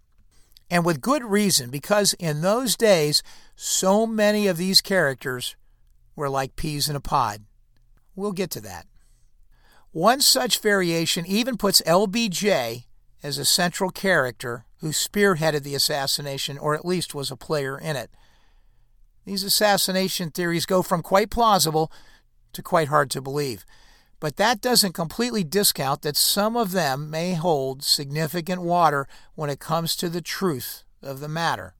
And 0.70 0.86
with 0.86 1.01
good 1.01 1.24
reason, 1.24 1.70
because 1.70 2.13
in 2.15 2.42
those 2.42 2.75
days, 2.75 3.22
so 3.56 4.08
many 4.08 4.48
of 4.48 4.58
these 4.58 4.82
characters 4.82 5.56
were 6.15 6.30
like 6.30 6.56
peas 6.56 6.89
in 6.89 6.96
a 6.96 7.01
pod. 7.01 7.44
We'll 8.15 8.32
get 8.32 8.51
to 8.51 8.62
that. 8.62 8.88
One 9.92 10.22
such 10.22 10.60
variation 10.60 11.25
even 11.27 11.58
puts 11.58 11.82
LBJ 11.82 12.86
as 13.22 13.38
a 13.38 13.46
central 13.46 13.89
character 13.89 14.65
who 14.77 14.89
spearheaded 14.89 15.63
the 15.63 15.75
assassination, 15.75 16.58
or 16.58 16.75
at 16.75 16.86
least 16.86 17.15
was 17.15 17.32
a 17.32 17.38
player 17.38 17.77
in 17.77 17.96
it. 17.96 18.10
These 19.25 19.44
assassination 19.44 20.32
theories 20.32 20.65
go 20.65 20.82
from 20.82 21.01
quite 21.01 21.30
plausible 21.30 21.92
to 22.53 22.62
quite 22.62 22.89
hard 22.89 23.10
to 23.12 23.22
believe. 23.22 23.65
But 24.20 24.38
that 24.38 24.62
doesn't 24.62 24.94
completely 24.94 25.44
discount 25.44 26.01
that 26.03 26.15
some 26.15 26.56
of 26.56 26.72
them 26.72 27.10
may 27.10 27.34
hold 27.34 27.84
significant 27.84 28.62
water 28.62 29.08
when 29.36 29.50
it 29.50 29.60
comes 29.60 29.96
to 29.98 30.08
the 30.08 30.22
truth 30.22 30.84
of 31.01 31.20
the 31.20 31.27
matter. 31.27 31.75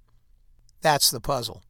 That's 0.82 1.10
the 1.10 1.22
puzzle. 1.22 1.64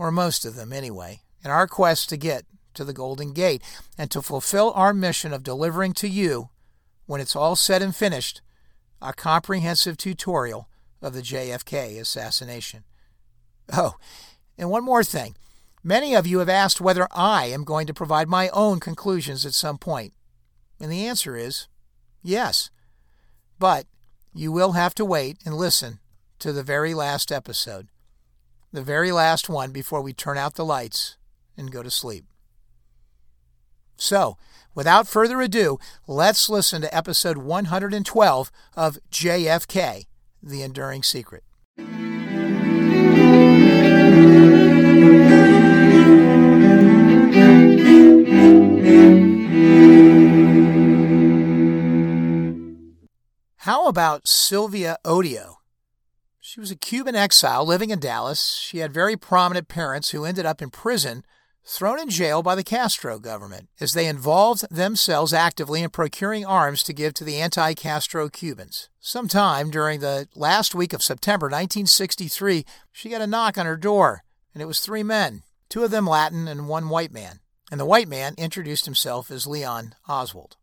or 0.00 0.10
most 0.10 0.46
of 0.46 0.54
them 0.54 0.72
anyway, 0.72 1.20
in 1.44 1.50
our 1.50 1.66
quest 1.66 2.08
to 2.08 2.16
get 2.16 2.46
to 2.72 2.84
the 2.84 2.94
Golden 2.94 3.34
Gate 3.34 3.62
and 3.98 4.10
to 4.10 4.22
fulfill 4.22 4.72
our 4.74 4.94
mission 4.94 5.34
of 5.34 5.42
delivering 5.42 5.92
to 5.92 6.08
you, 6.08 6.48
when 7.04 7.20
it's 7.20 7.36
all 7.36 7.54
said 7.54 7.82
and 7.82 7.94
finished, 7.94 8.40
a 9.02 9.12
comprehensive 9.12 9.98
tutorial 9.98 10.70
of 11.02 11.12
the 11.12 11.20
JFK 11.20 12.00
assassination. 12.00 12.84
Oh, 13.70 13.96
and 14.56 14.70
one 14.70 14.84
more 14.84 15.04
thing. 15.04 15.36
Many 15.84 16.14
of 16.14 16.26
you 16.26 16.38
have 16.38 16.48
asked 16.48 16.80
whether 16.80 17.06
I 17.10 17.46
am 17.46 17.64
going 17.64 17.86
to 17.86 17.92
provide 17.92 18.26
my 18.26 18.48
own 18.54 18.80
conclusions 18.80 19.44
at 19.44 19.52
some 19.52 19.76
point. 19.76 20.14
And 20.80 20.90
the 20.90 21.06
answer 21.06 21.36
is 21.36 21.68
yes. 22.22 22.70
But 23.58 23.84
you 24.32 24.50
will 24.50 24.72
have 24.72 24.94
to 24.94 25.04
wait 25.04 25.36
and 25.44 25.54
listen 25.54 25.98
to 26.38 26.54
the 26.54 26.62
very 26.62 26.94
last 26.94 27.30
episode, 27.30 27.88
the 28.72 28.82
very 28.82 29.12
last 29.12 29.48
one 29.48 29.72
before 29.72 30.00
we 30.00 30.12
turn 30.12 30.38
out 30.38 30.54
the 30.54 30.64
lights 30.64 31.16
and 31.56 31.72
go 31.72 31.82
to 31.82 31.90
sleep. 31.90 32.24
So, 33.96 34.38
without 34.74 35.08
further 35.08 35.40
ado, 35.40 35.78
let's 36.06 36.48
listen 36.48 36.80
to 36.82 36.96
episode 36.96 37.38
112 37.38 38.50
of 38.76 38.98
JFK 39.10 40.06
The 40.42 40.62
Enduring 40.62 41.02
Secret. 41.02 41.44
How 53.58 53.86
about 53.86 54.26
Sylvia 54.26 54.96
Odio? 55.04 55.59
She 56.50 56.58
was 56.58 56.72
a 56.72 56.74
Cuban 56.74 57.14
exile 57.14 57.64
living 57.64 57.90
in 57.90 58.00
Dallas. 58.00 58.56
She 58.56 58.78
had 58.78 58.92
very 58.92 59.16
prominent 59.16 59.68
parents 59.68 60.10
who 60.10 60.24
ended 60.24 60.44
up 60.44 60.60
in 60.60 60.70
prison, 60.70 61.24
thrown 61.64 62.00
in 62.00 62.10
jail 62.10 62.42
by 62.42 62.56
the 62.56 62.64
Castro 62.64 63.20
government 63.20 63.68
as 63.78 63.92
they 63.92 64.08
involved 64.08 64.64
themselves 64.68 65.32
actively 65.32 65.80
in 65.80 65.90
procuring 65.90 66.44
arms 66.44 66.82
to 66.82 66.92
give 66.92 67.14
to 67.14 67.22
the 67.22 67.36
anti 67.36 67.74
Castro 67.74 68.28
Cubans. 68.28 68.88
Sometime 68.98 69.70
during 69.70 70.00
the 70.00 70.26
last 70.34 70.74
week 70.74 70.92
of 70.92 71.04
September 71.04 71.46
1963, 71.46 72.64
she 72.90 73.08
got 73.08 73.22
a 73.22 73.28
knock 73.28 73.56
on 73.56 73.66
her 73.66 73.76
door, 73.76 74.24
and 74.52 74.60
it 74.60 74.66
was 74.66 74.80
three 74.80 75.04
men, 75.04 75.44
two 75.68 75.84
of 75.84 75.92
them 75.92 76.04
Latin 76.04 76.48
and 76.48 76.66
one 76.66 76.88
white 76.88 77.12
man. 77.12 77.38
And 77.70 77.78
the 77.78 77.86
white 77.86 78.08
man 78.08 78.34
introduced 78.36 78.86
himself 78.86 79.30
as 79.30 79.46
Leon 79.46 79.94
Oswald. 80.08 80.56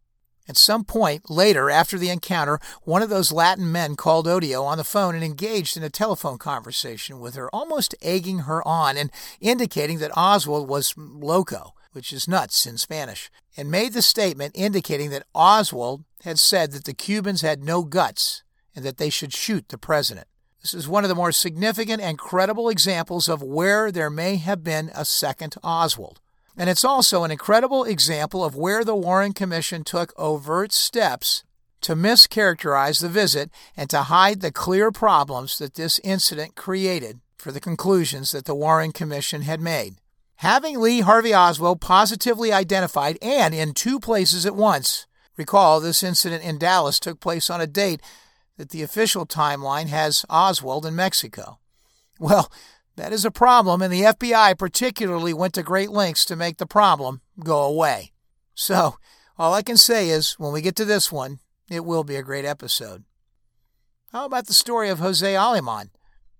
At 0.49 0.57
some 0.57 0.85
point 0.85 1.29
later, 1.29 1.69
after 1.69 1.97
the 1.97 2.09
encounter, 2.09 2.59
one 2.83 3.01
of 3.01 3.09
those 3.09 3.31
Latin 3.33 3.71
men 3.71 3.95
called 3.95 4.27
Odio 4.27 4.63
on 4.63 4.77
the 4.77 4.83
phone 4.83 5.13
and 5.13 5.23
engaged 5.23 5.75
in 5.75 5.83
a 5.83 5.89
telephone 5.89 6.37
conversation 6.37 7.19
with 7.19 7.35
her, 7.35 7.53
almost 7.53 7.95
egging 8.01 8.39
her 8.39 8.65
on 8.65 8.95
and 8.95 9.11
indicating 9.41 9.99
that 9.99 10.17
Oswald 10.17 10.69
was 10.69 10.93
loco, 10.97 11.73
which 11.91 12.13
is 12.13 12.27
nuts 12.27 12.65
in 12.65 12.77
Spanish, 12.77 13.29
and 13.57 13.69
made 13.69 13.93
the 13.93 14.01
statement 14.01 14.53
indicating 14.55 15.09
that 15.09 15.25
Oswald 15.35 16.05
had 16.23 16.39
said 16.39 16.71
that 16.71 16.85
the 16.85 16.93
Cubans 16.93 17.41
had 17.41 17.63
no 17.63 17.83
guts 17.83 18.43
and 18.75 18.85
that 18.85 18.97
they 18.97 19.09
should 19.09 19.33
shoot 19.33 19.67
the 19.67 19.77
president. 19.77 20.27
This 20.61 20.73
is 20.73 20.87
one 20.87 21.03
of 21.03 21.09
the 21.09 21.15
more 21.15 21.31
significant 21.31 22.01
and 22.01 22.17
credible 22.17 22.69
examples 22.69 23.27
of 23.27 23.41
where 23.41 23.91
there 23.91 24.09
may 24.09 24.37
have 24.37 24.63
been 24.63 24.91
a 24.95 25.05
second 25.05 25.55
Oswald. 25.63 26.21
And 26.57 26.69
it's 26.71 26.83
also 26.83 27.23
an 27.23 27.29
incredible 27.29 27.83
example 27.83 28.43
of 28.43 28.55
where 28.55 28.83
the 28.83 28.95
Warren 28.95 29.33
Commission 29.33 29.83
took 29.83 30.11
overt 30.17 30.73
steps 30.73 31.43
to 31.81 31.95
mischaracterize 31.95 32.99
the 32.99 33.09
visit 33.09 33.51
and 33.77 33.89
to 33.91 34.03
hide 34.03 34.41
the 34.41 34.51
clear 34.51 34.91
problems 34.91 35.59
that 35.59 35.75
this 35.75 35.99
incident 36.03 36.55
created 36.55 37.19
for 37.37 37.51
the 37.51 37.59
conclusions 37.59 38.31
that 38.31 38.45
the 38.45 38.55
Warren 38.55 38.91
Commission 38.91 39.43
had 39.43 39.61
made. 39.61 39.97
Having 40.37 40.79
Lee 40.79 41.01
Harvey 41.01 41.33
Oswald 41.33 41.79
positively 41.79 42.51
identified 42.51 43.17
and 43.21 43.53
in 43.53 43.73
two 43.73 43.99
places 43.99 44.45
at 44.45 44.55
once, 44.55 45.05
recall 45.37 45.79
this 45.79 46.01
incident 46.01 46.43
in 46.43 46.57
Dallas 46.57 46.99
took 46.99 47.19
place 47.19 47.49
on 47.51 47.61
a 47.61 47.67
date 47.67 48.01
that 48.57 48.69
the 48.69 48.81
official 48.81 49.27
timeline 49.27 49.87
has 49.87 50.25
Oswald 50.29 50.85
in 50.85 50.95
Mexico. 50.95 51.59
Well, 52.19 52.51
that 52.97 53.13
is 53.13 53.23
a 53.23 53.31
problem, 53.31 53.81
and 53.81 53.93
the 53.93 54.01
FBI 54.01 54.57
particularly 54.57 55.33
went 55.33 55.53
to 55.53 55.63
great 55.63 55.91
lengths 55.91 56.25
to 56.25 56.35
make 56.35 56.57
the 56.57 56.65
problem 56.65 57.21
go 57.39 57.63
away. 57.63 58.11
So, 58.53 58.97
all 59.37 59.53
I 59.53 59.61
can 59.61 59.77
say 59.77 60.09
is, 60.09 60.33
when 60.33 60.51
we 60.51 60.61
get 60.61 60.75
to 60.77 60.85
this 60.85 61.11
one, 61.11 61.39
it 61.69 61.85
will 61.85 62.03
be 62.03 62.15
a 62.15 62.23
great 62.23 62.43
episode. 62.43 63.03
How 64.11 64.25
about 64.25 64.47
the 64.47 64.53
story 64.53 64.89
of 64.89 64.99
Jose 64.99 65.35
Aleman? 65.35 65.91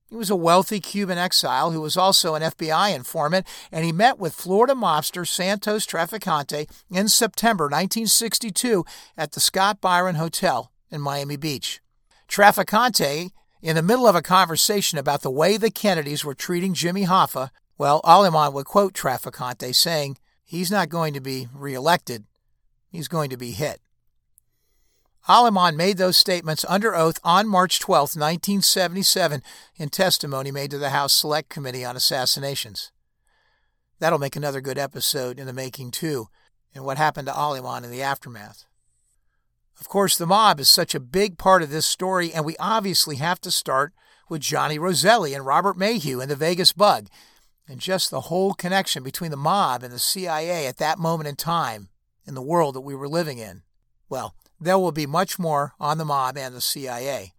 He 0.09 0.15
was 0.15 0.29
a 0.29 0.35
wealthy 0.35 0.79
Cuban 0.79 1.17
exile 1.17 1.71
who 1.71 1.81
was 1.81 1.97
also 1.97 2.33
an 2.33 2.41
FBI 2.41 2.95
informant, 2.95 3.45
and 3.71 3.85
he 3.85 3.91
met 3.91 4.17
with 4.17 4.33
Florida 4.33 4.73
mobster 4.73 5.27
Santos 5.27 5.85
Traficante 5.85 6.69
in 6.89 7.07
September 7.07 7.65
1962 7.65 8.85
at 9.17 9.33
the 9.33 9.39
Scott 9.39 9.79
Byron 9.81 10.15
Hotel 10.15 10.71
in 10.89 11.01
Miami 11.01 11.35
Beach. 11.35 11.81
Traficante 12.27 13.31
in 13.61 13.75
the 13.75 13.81
middle 13.81 14.07
of 14.07 14.15
a 14.15 14.21
conversation 14.21 14.97
about 14.97 15.21
the 15.21 15.31
way 15.31 15.57
the 15.57 15.71
Kennedys 15.71 16.23
were 16.23 16.35
treating 16.35 16.73
Jimmy 16.73 17.05
Hoffa, 17.05 17.49
well, 17.77 18.01
Aleman 18.03 18.53
would 18.53 18.65
quote 18.65 18.93
Traficante 18.93 19.73
saying, 19.73 20.17
he's 20.43 20.71
not 20.71 20.89
going 20.89 21.13
to 21.13 21.19
be 21.19 21.47
reelected, 21.53 22.25
he's 22.89 23.07
going 23.07 23.29
to 23.29 23.37
be 23.37 23.51
hit. 23.51 23.81
Aleman 25.27 25.75
made 25.75 25.97
those 25.97 26.15
statements 26.15 26.63
under 26.69 26.95
oath 26.95 27.19
on 27.23 27.49
March 27.49 27.79
12, 27.79 28.15
1977, 28.15 29.41
in 29.75 29.89
testimony 29.89 30.51
made 30.51 30.71
to 30.71 30.77
the 30.77 30.91
House 30.91 31.13
Select 31.13 31.49
Committee 31.49 31.83
on 31.83 31.97
Assassinations. 31.97 32.91
That'll 33.99 34.19
make 34.19 34.37
another 34.37 34.61
good 34.61 34.77
episode 34.77 35.37
in 35.37 35.45
the 35.45 35.51
making, 35.53 35.91
too, 35.91 36.27
and 36.73 36.85
what 36.85 36.97
happened 36.97 37.27
to 37.27 37.35
Aleman 37.35 37.83
in 37.83 37.91
the 37.91 38.03
aftermath. 38.03 38.66
Of 39.79 39.89
course, 39.89 40.17
the 40.17 40.25
mob 40.25 40.60
is 40.60 40.69
such 40.69 40.96
a 40.96 41.00
big 41.00 41.38
part 41.38 41.62
of 41.62 41.69
this 41.69 41.86
story, 41.86 42.34
and 42.34 42.43
we 42.43 42.57
obviously 42.57 43.17
have 43.17 43.39
to 43.41 43.51
start 43.51 43.93
with 44.27 44.41
Johnny 44.41 44.79
Roselli 44.79 45.34
and 45.34 45.46
Robert 45.46 45.77
Maheu 45.77 46.22
and 46.22 46.31
the 46.31 46.36
Vegas 46.36 46.74
Bug, 46.74 47.07
and 47.67 47.79
just 47.79 48.10
the 48.10 48.22
whole 48.22 48.53
connection 48.53 49.03
between 49.03 49.31
the 49.31 49.38
mob 49.38 49.84
and 49.84 49.93
the 49.93 50.00
CIA 50.00 50.67
at 50.67 50.77
that 50.77 51.00
moment 51.00 51.27
in 51.27 51.36
time 51.36 51.89
in 52.25 52.34
the 52.34 52.41
world 52.41 52.75
that 52.75 52.81
we 52.81 52.96
were 52.96 53.07
living 53.07 53.38
in. 53.38 53.62
Well, 54.10 54.36
there 54.60 54.79
will 54.79 54.91
be 54.91 55.05
much 55.05 55.38
more 55.38 55.74
on 55.79 55.98
the 55.98 56.05
mob 56.05 56.38
and 56.38 56.55
the 56.55 56.62
CIA. 56.62 57.34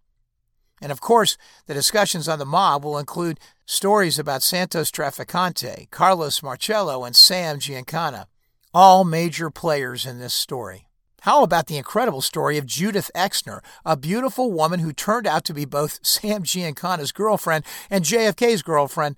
And 0.81 0.91
of 0.91 1.01
course, 1.01 1.37
the 1.65 1.73
discussions 1.73 2.29
on 2.29 2.39
the 2.39 2.45
mob 2.45 2.85
will 2.85 2.97
include 2.97 3.39
stories 3.65 4.17
about 4.17 4.43
Santos 4.43 4.91
Traficante, 4.91 5.89
Carlos 5.91 6.41
Marcello, 6.41 7.03
and 7.03 7.15
Sam 7.15 7.59
Giancana, 7.59 8.27
all 8.73 9.03
major 9.03 9.49
players 9.49 10.05
in 10.05 10.19
this 10.19 10.33
story. 10.33 10.88
How 11.21 11.43
about 11.43 11.67
the 11.67 11.77
incredible 11.77 12.21
story 12.21 12.57
of 12.57 12.65
Judith 12.65 13.11
Exner, 13.13 13.61
a 13.85 13.97
beautiful 13.97 14.51
woman 14.51 14.79
who 14.79 14.93
turned 14.93 15.27
out 15.27 15.43
to 15.45 15.53
be 15.53 15.65
both 15.65 15.99
Sam 16.05 16.43
Giancana's 16.43 17.11
girlfriend 17.11 17.65
and 17.89 18.05
JFK's 18.05 18.61
girlfriend, 18.61 19.17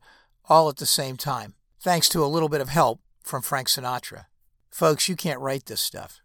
all 0.50 0.70
at 0.70 0.78
the 0.78 0.86
same 0.86 1.18
time, 1.18 1.54
thanks 1.80 2.10
to 2.10 2.24
a 2.24 2.28
little 2.28 2.50
bit 2.50 2.62
of 2.62 2.70
help 2.70 3.02
from 3.24 3.42
Frank 3.42 3.68
Sinatra. 3.68 4.26
Folks, 4.72 5.08
you 5.08 5.16
can't 5.16 5.40
write 5.40 5.66
this 5.66 5.82
stuff. 5.82 6.22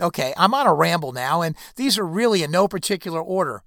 Okay, 0.00 0.32
I'm 0.36 0.54
on 0.54 0.66
a 0.66 0.74
ramble 0.74 1.12
now, 1.12 1.42
and 1.42 1.56
these 1.76 1.98
are 1.98 2.06
really 2.06 2.42
in 2.42 2.50
no 2.50 2.68
particular 2.68 3.20
order. 3.20 3.62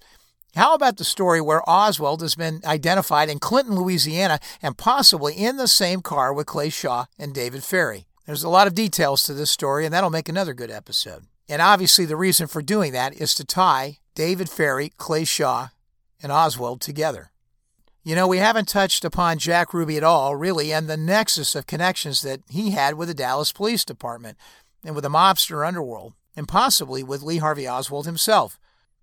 How 0.56 0.74
about 0.74 0.98
the 0.98 1.04
story 1.04 1.42
where 1.42 1.68
Oswald 1.70 2.22
has 2.22 2.36
been 2.36 2.62
identified 2.66 3.30
in 3.30 3.40
Clinton, 3.40 3.76
Louisiana, 3.76 4.40
and 4.62 4.78
possibly 4.78 5.34
in 5.34 5.58
the 5.58 5.68
same 5.68 6.02
car 6.02 6.34
with 6.34 6.48
Clay 6.48 6.70
Shaw 6.70 7.06
and 7.20 7.34
David 7.34 7.64
Ferrie? 7.64 8.06
There's 8.26 8.44
a 8.44 8.50
lot 8.50 8.68
of 8.68 8.76
details 8.76 9.24
to 9.24 9.34
this 9.34 9.52
story, 9.52 9.86
and 9.86 9.94
that'll 9.94 10.10
make 10.10 10.30
another 10.30 10.54
good 10.54 10.72
episode. 10.72 11.26
And 11.52 11.62
obviously, 11.62 12.06
the 12.06 12.16
reason 12.16 12.48
for 12.48 12.62
doing 12.62 12.94
that 12.94 13.14
is 13.14 13.36
to 13.36 13.44
tie 13.44 13.98
David 14.16 14.50
Ferrie, 14.50 14.94
Clay 14.96 15.26
Shaw, 15.26 15.68
and 16.24 16.32
Oswald 16.32 16.80
together. 16.80 17.32
You 18.06 18.16
know, 18.16 18.26
we 18.26 18.38
haven't 18.38 18.70
touched 18.70 19.04
upon 19.04 19.38
Jack 19.38 19.74
Ruby 19.74 19.98
at 19.98 20.04
all, 20.04 20.38
really, 20.38 20.72
and 20.72 20.90
the 20.90 20.96
nexus 20.96 21.54
of 21.54 21.68
connections 21.68 22.22
that 22.22 22.40
he 22.50 22.72
had 22.72 22.94
with 22.94 23.10
the 23.10 23.14
Dallas 23.14 23.52
Police 23.52 23.84
Department 23.84 24.38
and 24.86 24.96
with 24.96 25.04
the 25.04 25.10
mobster 25.10 25.68
underworld 25.68 26.14
and 26.38 26.48
possibly 26.48 27.04
with 27.04 27.22
Lee 27.22 27.40
Harvey 27.40 27.68
Oswald 27.68 28.06
himself 28.06 28.58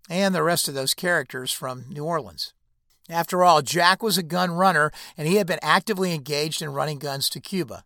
and 0.08 0.34
the 0.34 0.42
rest 0.42 0.68
of 0.68 0.74
those 0.74 0.94
characters 0.94 1.52
from 1.52 1.84
New 1.90 2.04
Orleans. 2.04 2.54
After 3.10 3.44
all, 3.44 3.60
Jack 3.60 4.02
was 4.02 4.16
a 4.16 4.22
gun 4.22 4.52
runner 4.52 4.90
and 5.18 5.28
he 5.28 5.34
had 5.34 5.46
been 5.46 5.60
actively 5.60 6.14
engaged 6.14 6.62
in 6.62 6.72
running 6.72 6.98
guns 6.98 7.28
to 7.28 7.40
Cuba. 7.40 7.84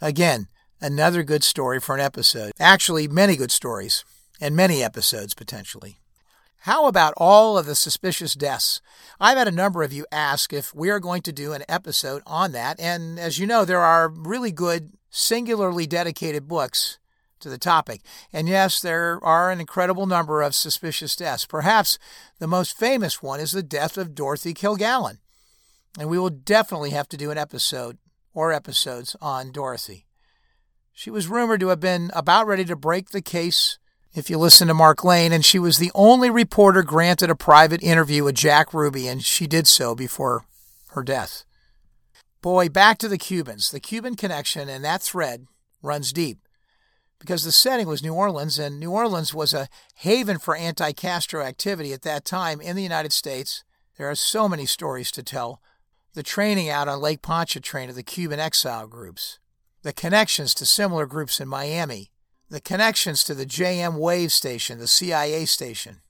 Again, 0.00 0.48
another 0.80 1.22
good 1.22 1.44
story 1.44 1.80
for 1.80 1.94
an 1.94 2.00
episode. 2.00 2.52
Actually, 2.58 3.08
many 3.08 3.36
good 3.36 3.50
stories 3.50 4.04
and 4.40 4.56
many 4.56 4.82
episodes 4.82 5.34
potentially. 5.34 5.98
How 6.64 6.86
about 6.86 7.14
all 7.16 7.56
of 7.56 7.64
the 7.64 7.74
suspicious 7.74 8.34
deaths? 8.34 8.82
I've 9.18 9.38
had 9.38 9.48
a 9.48 9.52
number 9.52 9.82
of 9.82 9.92
you 9.92 10.06
ask 10.12 10.52
if 10.52 10.74
we 10.74 10.90
are 10.90 11.00
going 11.00 11.22
to 11.22 11.32
do 11.32 11.52
an 11.52 11.64
episode 11.68 12.22
on 12.26 12.52
that, 12.52 12.78
and 12.78 13.18
as 13.18 13.38
you 13.38 13.46
know, 13.46 13.64
there 13.64 13.80
are 13.80 14.10
really 14.10 14.52
good, 14.52 14.92
singularly 15.08 15.86
dedicated 15.86 16.46
books 16.46 16.98
to 17.40 17.48
the 17.48 17.56
topic. 17.56 18.02
And 18.30 18.46
yes, 18.46 18.80
there 18.80 19.18
are 19.22 19.50
an 19.50 19.60
incredible 19.60 20.06
number 20.06 20.42
of 20.42 20.54
suspicious 20.54 21.16
deaths. 21.16 21.46
Perhaps 21.46 21.98
the 22.38 22.46
most 22.46 22.76
famous 22.76 23.22
one 23.22 23.40
is 23.40 23.52
the 23.52 23.62
death 23.62 23.96
of 23.96 24.14
Dorothy 24.14 24.52
Kilgallen. 24.52 25.18
And 25.98 26.10
we 26.10 26.18
will 26.18 26.30
definitely 26.30 26.90
have 26.90 27.08
to 27.08 27.16
do 27.16 27.30
an 27.30 27.38
episode 27.38 27.96
or 28.34 28.52
episodes 28.52 29.16
on 29.22 29.50
Dorothy. 29.50 30.06
She 30.92 31.10
was 31.10 31.28
rumored 31.28 31.60
to 31.60 31.68
have 31.68 31.80
been 31.80 32.10
about 32.14 32.46
ready 32.46 32.64
to 32.66 32.76
break 32.76 33.10
the 33.10 33.22
case 33.22 33.78
if 34.12 34.28
you 34.28 34.38
listen 34.38 34.68
to 34.68 34.74
Mark 34.74 35.04
Lane, 35.04 35.32
and 35.32 35.44
she 35.44 35.58
was 35.58 35.78
the 35.78 35.92
only 35.94 36.30
reporter 36.30 36.82
granted 36.82 37.30
a 37.30 37.36
private 37.36 37.82
interview 37.82 38.24
with 38.24 38.34
Jack 38.34 38.74
Ruby, 38.74 39.06
and 39.06 39.24
she 39.24 39.46
did 39.46 39.68
so 39.68 39.94
before 39.94 40.44
her 40.88 41.02
death. 41.02 41.44
Boy, 42.42 42.68
back 42.68 42.98
to 42.98 43.08
the 43.08 43.18
Cubans. 43.18 43.70
The 43.70 43.80
Cuban 43.80 44.16
connection 44.16 44.68
and 44.68 44.84
that 44.84 45.02
thread 45.02 45.46
runs 45.82 46.12
deep 46.12 46.38
because 47.20 47.44
the 47.44 47.52
setting 47.52 47.86
was 47.86 48.02
New 48.02 48.14
Orleans, 48.14 48.58
and 48.58 48.80
New 48.80 48.90
Orleans 48.90 49.32
was 49.32 49.52
a 49.52 49.68
haven 49.96 50.38
for 50.38 50.56
anti 50.56 50.92
Castro 50.92 51.42
activity 51.42 51.92
at 51.92 52.02
that 52.02 52.24
time 52.24 52.60
in 52.60 52.74
the 52.74 52.82
United 52.82 53.12
States. 53.12 53.62
There 53.96 54.10
are 54.10 54.16
so 54.16 54.48
many 54.48 54.66
stories 54.66 55.12
to 55.12 55.22
tell. 55.22 55.60
The 56.14 56.22
training 56.24 56.68
out 56.68 56.88
on 56.88 57.00
Lake 57.00 57.22
Pontchartrain 57.22 57.90
of 57.90 57.94
the 57.94 58.02
Cuban 58.02 58.40
exile 58.40 58.88
groups, 58.88 59.38
the 59.82 59.92
connections 59.92 60.54
to 60.54 60.66
similar 60.66 61.06
groups 61.06 61.40
in 61.40 61.48
Miami, 61.48 62.10
the 62.48 62.60
connections 62.60 63.24
to 63.24 63.34
the 63.34 63.46
JM 63.46 63.96
Wave 63.96 64.32
station, 64.32 64.78
the 64.78 64.86
CIA 64.86 65.44
station. 65.44 66.02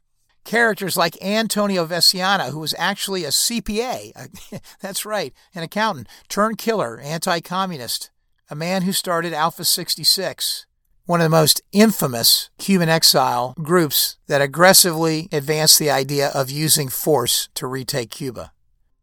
Characters 0.44 0.96
like 0.96 1.22
Antonio 1.22 1.87
Veciana, 1.87 2.50
who 2.50 2.61
was 2.61 2.74
actually 2.78 3.24
a 3.24 3.28
CPA, 3.28 4.30
that's 4.80 5.04
right, 5.04 5.35
an 5.54 5.62
accountant, 5.62 6.09
turned 6.28 6.59
killer, 6.59 6.98
anti 6.98 7.40
communist, 7.40 8.11
a 8.48 8.54
man 8.54 8.83
who 8.83 8.92
started 8.92 9.33
Alpha 9.33 9.64
66, 9.64 10.66
one 11.04 11.20
of 11.20 11.24
the 11.24 11.28
most 11.28 11.62
infamous 11.72 12.50
Cuban 12.59 12.88
exile 12.88 13.54
groups 13.62 14.16
that 14.28 14.40
aggressively 14.40 15.28
advanced 15.30 15.78
the 15.78 15.90
idea 15.90 16.30
of 16.35 16.50
using 16.50 16.88
force 16.88 17.48
to 17.54 17.66
retake 17.66 18.11
Cuba. 18.11 18.52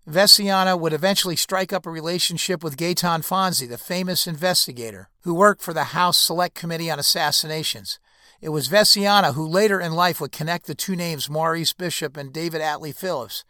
Veciana 0.08 0.80
would 0.80 0.94
eventually 0.94 1.36
strike 1.36 1.74
up 1.74 1.86
a 1.86 1.92
relationship 1.92 2.64
with 2.64 2.78
Gaeton 2.78 3.28
Fonzi, 3.28 3.68
the 3.68 3.78
famous 3.78 4.26
investigator 4.26 5.10
who 5.24 5.34
worked 5.34 5.62
for 5.62 5.74
the 5.74 5.86
House 5.86 6.18
Select 6.18 6.56
Committee 6.56 6.90
on 6.90 6.98
Assassinations. 6.98 8.00
It 8.40 8.50
was 8.50 8.70
Veciana 8.70 9.34
who 9.34 9.46
later 9.46 9.82
in 9.82 9.92
life 9.92 10.22
would 10.22 10.32
connect 10.32 10.66
the 10.66 10.76
two 10.76 10.96
names 10.96 11.30
Maurice 11.30 11.74
Bishop 11.74 12.16
and 12.16 12.32
David 12.32 12.62
Atlee 12.62 12.96
Phillips, 12.96 13.44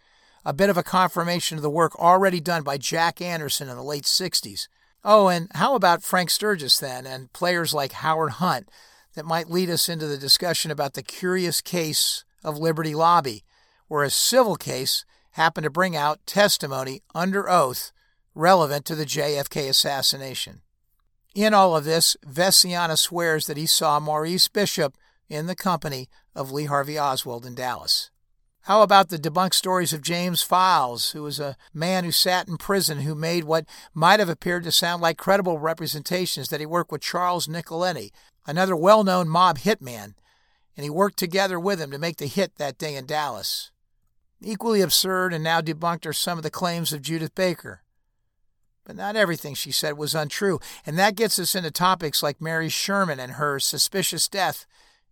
a 0.44 0.52
bit 0.52 0.72
of 0.72 0.78
a 0.78 0.84
confirmation 0.84 1.58
of 1.58 1.62
the 1.62 1.70
work 1.70 1.96
already 2.00 2.40
done 2.40 2.64
by 2.64 2.80
Jack 2.80 3.22
Anderson 3.22 3.70
in 3.70 3.76
the 3.76 3.84
late 3.84 4.06
60s. 4.06 4.68
Oh, 5.04 5.28
and 5.28 5.52
how 5.54 5.76
about 5.76 6.02
Frank 6.02 6.32
Sturgis 6.32 6.80
then, 6.80 7.06
and 7.06 7.32
players 7.34 7.72
like 7.72 7.92
Howard 7.92 8.32
Hunt 8.32 8.68
that 9.14 9.28
might 9.28 9.52
lead 9.52 9.70
us 9.70 9.88
into 9.88 10.08
the 10.08 10.18
discussion 10.18 10.72
about 10.72 10.96
the 10.96 11.04
curious 11.04 11.62
case 11.62 12.24
of 12.44 12.58
Liberty 12.58 12.96
Lobby, 12.96 13.44
where 13.88 14.04
a 14.04 14.10
civil 14.10 14.56
case 14.56 15.06
happened 15.38 15.64
to 15.64 15.70
bring 15.70 15.96
out 15.96 16.26
testimony 16.26 17.04
under 17.14 17.48
oath 17.48 17.92
relevant 18.34 18.86
to 18.86 18.96
the 18.96 19.06
JFK 19.06 19.70
assassination. 19.70 20.62
In 21.36 21.54
all 21.54 21.78
of 21.78 21.86
this, 21.86 22.18
Veciana 22.26 22.98
swears 22.98 23.46
that 23.46 23.56
he 23.56 23.68
saw 23.68 24.00
Maurice 24.00 24.48
Bishop 24.48 24.98
in 25.30 25.46
the 25.46 25.56
company 25.56 26.10
of 26.36 26.52
Lee 26.52 26.66
Harvey 26.66 26.98
Oswald 26.98 27.46
in 27.46 27.54
Dallas. 27.54 28.10
How 28.62 28.82
about 28.82 29.10
the 29.10 29.20
debunked 29.20 29.54
stories 29.54 29.94
of 29.94 30.02
James 30.02 30.42
Files, 30.42 31.12
who 31.12 31.22
was 31.22 31.40
a 31.40 31.56
man 31.72 32.04
who 32.04 32.12
sat 32.12 32.48
in 32.48 32.58
prison 32.58 33.02
who 33.02 33.14
made 33.14 33.44
what 33.44 33.66
might 33.94 34.20
have 34.20 34.30
appeared 34.30 34.64
to 34.64 34.72
sound 34.72 35.04
like 35.04 35.18
credible 35.20 35.60
representations 35.60 36.50
that 36.50 36.60
he 36.60 36.66
worked 36.66 36.92
with 36.92 37.02
Charles 37.02 37.48
Nicoletti, 37.48 38.10
another 38.48 38.76
well 38.76 39.04
known 39.04 39.30
mob 39.30 39.60
hitman, 39.60 40.16
and 40.76 40.84
he 40.84 40.90
worked 40.90 41.18
together 41.18 41.60
with 41.60 41.80
him 41.80 41.92
to 41.92 42.00
make 42.00 42.18
the 42.18 42.26
hit 42.26 42.56
that 42.56 42.80
day 42.80 42.96
in 42.96 43.06
Dallas. 43.06 43.72
Equally 44.42 44.82
absurd 44.82 45.34
and 45.34 45.44
now 45.44 45.62
debunked 45.62 46.06
are 46.06 46.14
some 46.14 46.38
of 46.38 46.44
the 46.44 46.52
claims 46.52 46.94
of 46.94 47.02
Judyth 47.02 47.34
Baker. 47.34 47.82
But 48.84 48.96
not 48.96 49.16
everything 49.16 49.54
she 49.54 49.72
said 49.72 49.98
was 49.98 50.16
untrue, 50.16 50.60
and 50.86 50.98
that 50.98 51.16
gets 51.16 51.40
us 51.40 51.56
into 51.56 51.72
topics 51.72 52.24
like 52.24 52.40
Mary 52.40 52.70
Sherman 52.70 53.20
and 53.20 53.34
her 53.34 53.60
suspicious 53.60 54.28
death 54.28 54.66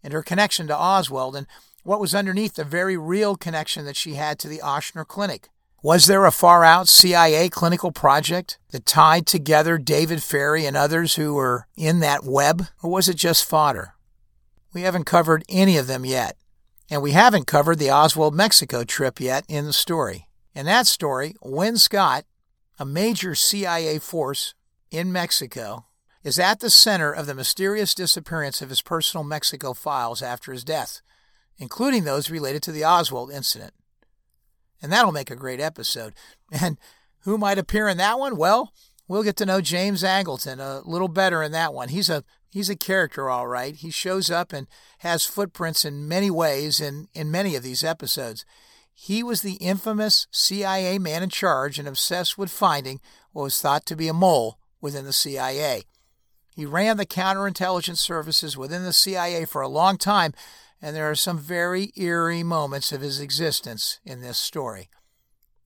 and 0.04 0.14
her 0.14 0.24
connection 0.24 0.68
to 0.68 0.78
Oswald 0.78 1.36
and 1.36 1.48
what 1.84 2.00
was 2.00 2.16
underneath 2.16 2.56
the 2.56 2.64
very 2.64 2.96
real 2.96 3.36
connection 3.36 3.86
that 3.86 3.98
she 3.98 4.14
had 4.14 4.40
to 4.40 4.48
the 4.48 4.60
Ochsner 4.60 5.06
Clinic. 5.06 5.50
Was 5.84 6.08
there 6.08 6.26
a 6.26 6.32
far 6.32 6.64
out 6.64 6.88
CIA 6.88 7.50
clinical 7.50 7.92
project 7.92 8.58
that 8.72 8.86
tied 8.86 9.28
together 9.28 9.78
David 9.78 10.24
Ferrie 10.24 10.66
and 10.66 10.76
others 10.76 11.16
who 11.16 11.36
were 11.36 11.68
in 11.76 12.00
that 12.00 12.24
web, 12.24 12.68
or 12.82 12.90
was 12.90 13.08
it 13.08 13.18
just 13.18 13.46
fodder? 13.46 13.94
We 14.74 14.82
haven't 14.82 15.04
covered 15.04 15.44
any 15.48 15.78
of 15.78 15.86
them 15.88 16.04
yet, 16.04 16.38
and 16.90 17.02
we 17.02 17.12
haven't 17.12 17.48
covered 17.48 17.80
the 17.80 17.92
Oswald 17.92 18.36
Mexico 18.36 18.84
trip 18.84 19.20
yet 19.20 19.46
in 19.48 19.66
the 19.66 19.74
story. 19.74 20.28
In 20.54 20.66
that 20.66 20.88
story, 20.88 21.36
Win 21.42 21.78
Scott, 21.78 22.26
a 22.80 22.86
major 22.86 23.36
CIA 23.36 24.00
force 24.00 24.54
in 24.92 25.12
Mexico, 25.12 25.86
is 26.24 26.40
at 26.40 26.60
the 26.60 26.70
center 26.70 27.12
of 27.12 27.28
the 27.28 27.36
mysterious 27.36 27.94
disappearance 27.94 28.62
of 28.62 28.70
his 28.70 28.82
personal 28.82 29.24
Mexico 29.24 29.74
files 29.74 30.22
after 30.22 30.52
his 30.52 30.64
death 30.64 31.02
including 31.58 32.04
those 32.04 32.30
related 32.30 32.64
to 32.64 32.72
the 32.72 32.86
Oswald 32.86 33.32
incident. 33.32 33.74
And 34.82 34.92
that'll 34.92 35.12
make 35.12 35.32
a 35.32 35.36
great 35.36 35.60
episode. 35.60 36.14
And 36.62 36.78
who 37.22 37.40
might 37.40 37.58
appear 37.58 37.88
in 37.88 37.98
that 37.98 38.20
one? 38.20 38.38
Well, 38.38 38.72
we'll 39.08 39.24
get 39.24 39.36
to 39.38 39.48
know 39.48 39.62
James 39.62 40.04
Angleton 40.04 40.60
a 40.60 40.88
little 40.88 41.08
better 41.08 41.42
in 41.42 41.52
that 41.54 41.74
one. 41.74 41.90
He's 41.90 42.08
a 42.08 42.24
he's 42.56 42.70
a 42.70 42.76
character 42.78 43.30
all 43.30 43.48
right. 43.48 43.76
He 43.76 43.92
shows 43.92 44.32
up 44.32 44.54
and 44.54 44.68
has 45.00 45.26
footprints 45.26 45.84
in 45.84 46.08
many 46.08 46.32
ways 46.32 46.80
in, 46.80 47.10
in 47.14 47.30
many 47.30 47.58
of 47.58 47.64
these 47.64 47.84
episodes. 47.84 48.46
He 48.94 49.22
was 49.22 49.42
the 49.42 49.56
infamous 49.56 50.26
CIA 50.32 50.98
man 50.98 51.22
in 51.22 51.30
charge 51.30 51.78
and 51.78 51.86
obsessed 51.86 52.38
with 52.38 52.50
finding 52.50 53.02
what 53.34 53.44
was 53.44 53.60
thought 53.60 53.86
to 53.88 53.96
be 53.98 54.08
a 54.08 54.14
mole 54.14 54.58
within 54.80 55.04
the 55.04 55.12
CIA. 55.12 55.84
He 56.56 56.66
ran 56.66 56.96
the 56.96 57.06
counterintelligence 57.06 57.98
services 57.98 58.56
within 58.56 58.86
the 58.86 58.94
CIA 58.94 59.44
for 59.44 59.62
a 59.62 59.68
long 59.68 59.98
time, 59.98 60.34
and 60.82 60.96
there 60.96 61.12
are 61.12 61.16
some 61.16 61.38
very 61.38 61.92
eerie 61.98 62.42
moments 62.42 62.94
of 62.94 63.02
his 63.02 63.20
existence 63.20 64.00
in 64.06 64.22
this 64.22 64.38
story. 64.38 64.88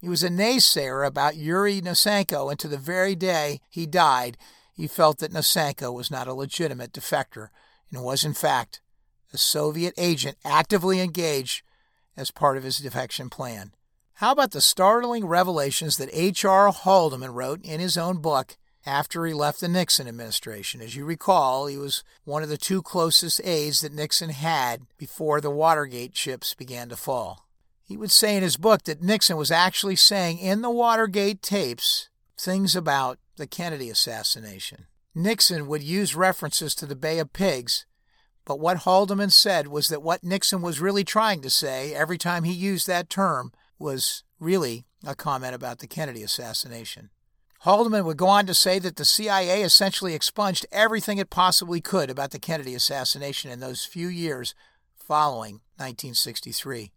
He 0.01 0.09
was 0.09 0.23
a 0.23 0.29
naysayer 0.29 1.05
about 1.05 1.35
Yuri 1.35 1.81
Nosenko, 1.81 2.49
and 2.49 2.57
to 2.57 2.67
the 2.67 2.79
very 2.79 3.13
day 3.13 3.61
he 3.69 3.85
died, 3.85 4.37
he 4.79 4.87
felt 4.87 5.17
that 5.17 5.33
Nosenko 5.33 5.93
was 5.93 6.09
not 6.09 6.29
a 6.29 6.33
legitimate 6.33 6.93
defector 6.93 7.49
and 7.91 8.01
was, 8.01 8.23
in 8.23 8.33
fact, 8.33 8.79
a 9.33 9.37
Soviet 9.37 9.93
agent 9.97 10.37
actively 10.45 11.01
engaged 11.01 11.63
as 12.15 12.31
part 12.31 12.55
of 12.55 12.63
his 12.63 12.77
defection 12.77 13.29
plan. 13.29 13.73
How 14.13 14.31
about 14.31 14.51
the 14.51 14.61
startling 14.61 15.25
revelations 15.25 15.97
that 15.97 16.09
H.R. 16.13 16.71
Haldeman 16.71 17.33
wrote 17.33 17.61
in 17.61 17.81
his 17.81 17.97
own 17.97 18.21
book 18.21 18.55
after 18.85 19.25
he 19.25 19.33
left 19.33 19.59
the 19.59 19.67
Nixon 19.67 20.07
administration? 20.07 20.79
As 20.79 20.95
you 20.95 21.03
recall, 21.03 21.67
he 21.67 21.75
was 21.75 22.05
one 22.23 22.41
of 22.41 22.47
the 22.47 22.57
two 22.57 22.81
closest 22.81 23.41
aides 23.43 23.81
that 23.81 23.91
Nixon 23.91 24.29
had 24.29 24.83
before 24.97 25.41
the 25.41 25.51
Watergate 25.51 26.13
chips 26.13 26.53
began 26.53 26.87
to 26.87 26.95
fall. 26.95 27.45
He 27.83 27.97
would 27.97 28.11
say 28.11 28.37
in 28.37 28.43
his 28.43 28.55
book 28.55 28.83
that 28.83 29.01
Nixon 29.01 29.35
was 29.35 29.51
actually 29.51 29.97
saying 29.97 30.39
in 30.39 30.61
the 30.61 30.71
Watergate 30.71 31.41
tapes 31.41 32.07
things 32.37 32.77
about 32.77 33.19
the 33.39 33.47
Kennedy 33.47 33.89
assassination. 33.89 34.85
Nixon 35.15 35.65
would 35.67 35.81
use 35.81 36.15
references 36.15 36.75
to 36.75 36.85
the 36.85 36.95
Bay 36.95 37.17
of 37.17 37.33
Pigs 37.33 37.87
but 38.49 38.59
what 38.59 38.77
Haldeman 38.77 39.29
said 39.29 39.67
was 39.67 39.89
that 39.89 40.01
what 40.01 40.23
Nixon 40.23 40.63
was 40.63 40.81
really 40.81 41.03
trying 41.03 41.43
to 41.43 41.51
say 41.51 41.93
every 41.93 42.17
time 42.17 42.45
he 42.45 42.51
used 42.51 42.87
that 42.87 43.07
term 43.07 43.51
was 43.77 44.23
really 44.39 44.87
a 45.05 45.13
comment 45.13 45.53
about 45.53 45.77
the 45.77 45.85
Kennedy 45.85 46.23
assassination. 46.23 47.11
Haldeman 47.59 48.05
would 48.05 48.17
go 48.17 48.25
on 48.25 48.47
to 48.47 48.55
say 48.55 48.79
that 48.79 48.95
the 48.95 49.05
CIA 49.05 49.61
essentially 49.61 50.15
expunged 50.15 50.65
everything 50.71 51.19
it 51.19 51.29
possibly 51.29 51.79
could 51.79 52.09
about 52.09 52.31
the 52.31 52.39
Kennedy 52.39 52.73
assassination 52.73 53.51
in 53.51 53.59
those 53.59 53.85
few 53.85 54.07
years 54.07 54.55
following 54.97 55.61
1963. 55.75 56.91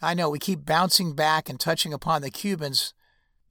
I 0.00 0.14
know 0.14 0.30
we 0.30 0.38
keep 0.38 0.64
bouncing 0.64 1.16
back 1.16 1.48
and 1.48 1.58
touching 1.58 1.92
upon 1.92 2.22
the 2.22 2.30
Cubans 2.30 2.94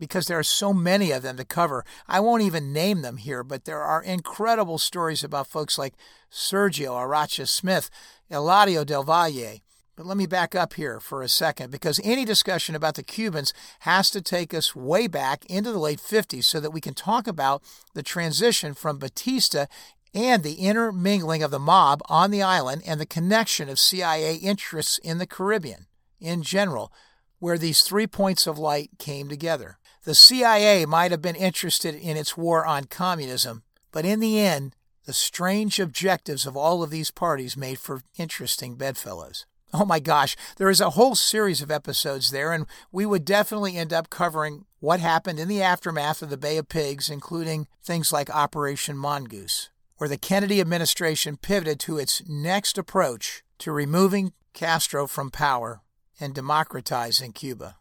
because 0.01 0.25
there 0.25 0.39
are 0.39 0.43
so 0.43 0.73
many 0.73 1.11
of 1.11 1.21
them 1.21 1.37
to 1.37 1.45
cover. 1.45 1.85
I 2.07 2.19
won't 2.21 2.41
even 2.41 2.73
name 2.73 3.03
them 3.03 3.17
here, 3.17 3.43
but 3.43 3.65
there 3.65 3.83
are 3.83 4.01
incredible 4.01 4.79
stories 4.79 5.23
about 5.23 5.45
folks 5.45 5.77
like 5.77 5.93
Sergio 6.31 6.93
Arcacha 6.93 7.47
Smith, 7.47 7.91
Eladio 8.31 8.83
Del 8.83 9.03
Valle. 9.03 9.59
But 9.95 10.07
let 10.07 10.17
me 10.17 10.25
back 10.25 10.55
up 10.55 10.73
here 10.73 10.99
for 10.99 11.21
a 11.21 11.29
second 11.29 11.69
because 11.69 12.01
any 12.03 12.25
discussion 12.25 12.73
about 12.73 12.95
the 12.95 13.03
Cubans 13.03 13.53
has 13.81 14.09
to 14.09 14.23
take 14.23 14.55
us 14.55 14.75
way 14.75 15.05
back 15.05 15.45
into 15.45 15.71
the 15.71 15.77
late 15.77 15.99
50s 15.99 16.45
so 16.45 16.59
that 16.59 16.71
we 16.71 16.81
can 16.81 16.95
talk 16.95 17.27
about 17.27 17.61
the 17.93 18.01
transition 18.01 18.73
from 18.73 18.97
Batista 18.97 19.67
and 20.15 20.41
the 20.41 20.55
intermingling 20.55 21.43
of 21.43 21.51
the 21.51 21.59
mob 21.59 22.01
on 22.09 22.31
the 22.31 22.41
island 22.41 22.81
and 22.87 22.99
the 22.99 23.05
connection 23.05 23.69
of 23.69 23.77
CIA 23.77 24.37
interests 24.37 24.97
in 24.97 25.19
the 25.19 25.27
Caribbean 25.27 25.85
in 26.19 26.41
general, 26.41 26.91
where 27.37 27.59
these 27.59 27.83
three 27.83 28.07
points 28.07 28.47
of 28.47 28.57
light 28.57 28.89
came 28.97 29.29
together. 29.29 29.77
The 30.03 30.15
CIA 30.15 30.87
might 30.87 31.11
have 31.11 31.21
been 31.21 31.35
interested 31.35 31.93
in 31.93 32.17
its 32.17 32.35
war 32.35 32.65
on 32.65 32.85
communism, 32.85 33.61
but 33.91 34.03
in 34.03 34.19
the 34.19 34.39
end, 34.39 34.75
the 35.05 35.13
strange 35.13 35.79
objectives 35.79 36.47
of 36.47 36.57
all 36.57 36.81
of 36.81 36.89
these 36.89 37.11
parties 37.11 37.55
made 37.55 37.77
for 37.77 38.01
interesting 38.17 38.75
bedfellows. 38.75 39.45
Oh 39.73 39.85
my 39.85 39.99
gosh, 39.99 40.35
there 40.57 40.71
is 40.71 40.81
a 40.81 40.91
whole 40.91 41.13
series 41.13 41.61
of 41.61 41.69
episodes 41.69 42.31
there, 42.31 42.51
and 42.51 42.65
we 42.91 43.05
would 43.05 43.25
definitely 43.25 43.77
end 43.77 43.93
up 43.93 44.09
covering 44.09 44.65
what 44.79 44.99
happened 44.99 45.39
in 45.39 45.47
the 45.47 45.61
aftermath 45.61 46.23
of 46.23 46.31
the 46.31 46.37
Bay 46.37 46.57
of 46.57 46.67
Pigs, 46.67 47.09
including 47.09 47.67
things 47.83 48.11
like 48.11 48.29
Operation 48.29 48.97
Mongoose, 48.97 49.69
where 49.97 50.09
the 50.09 50.17
Kennedy 50.17 50.59
administration 50.59 51.37
pivoted 51.37 51.79
to 51.81 51.99
its 51.99 52.23
next 52.27 52.77
approach 52.79 53.43
to 53.59 53.71
removing 53.71 54.33
Castro 54.53 55.05
from 55.05 55.29
power 55.29 55.81
and 56.19 56.33
democratizing 56.33 57.33
Cuba. 57.33 57.77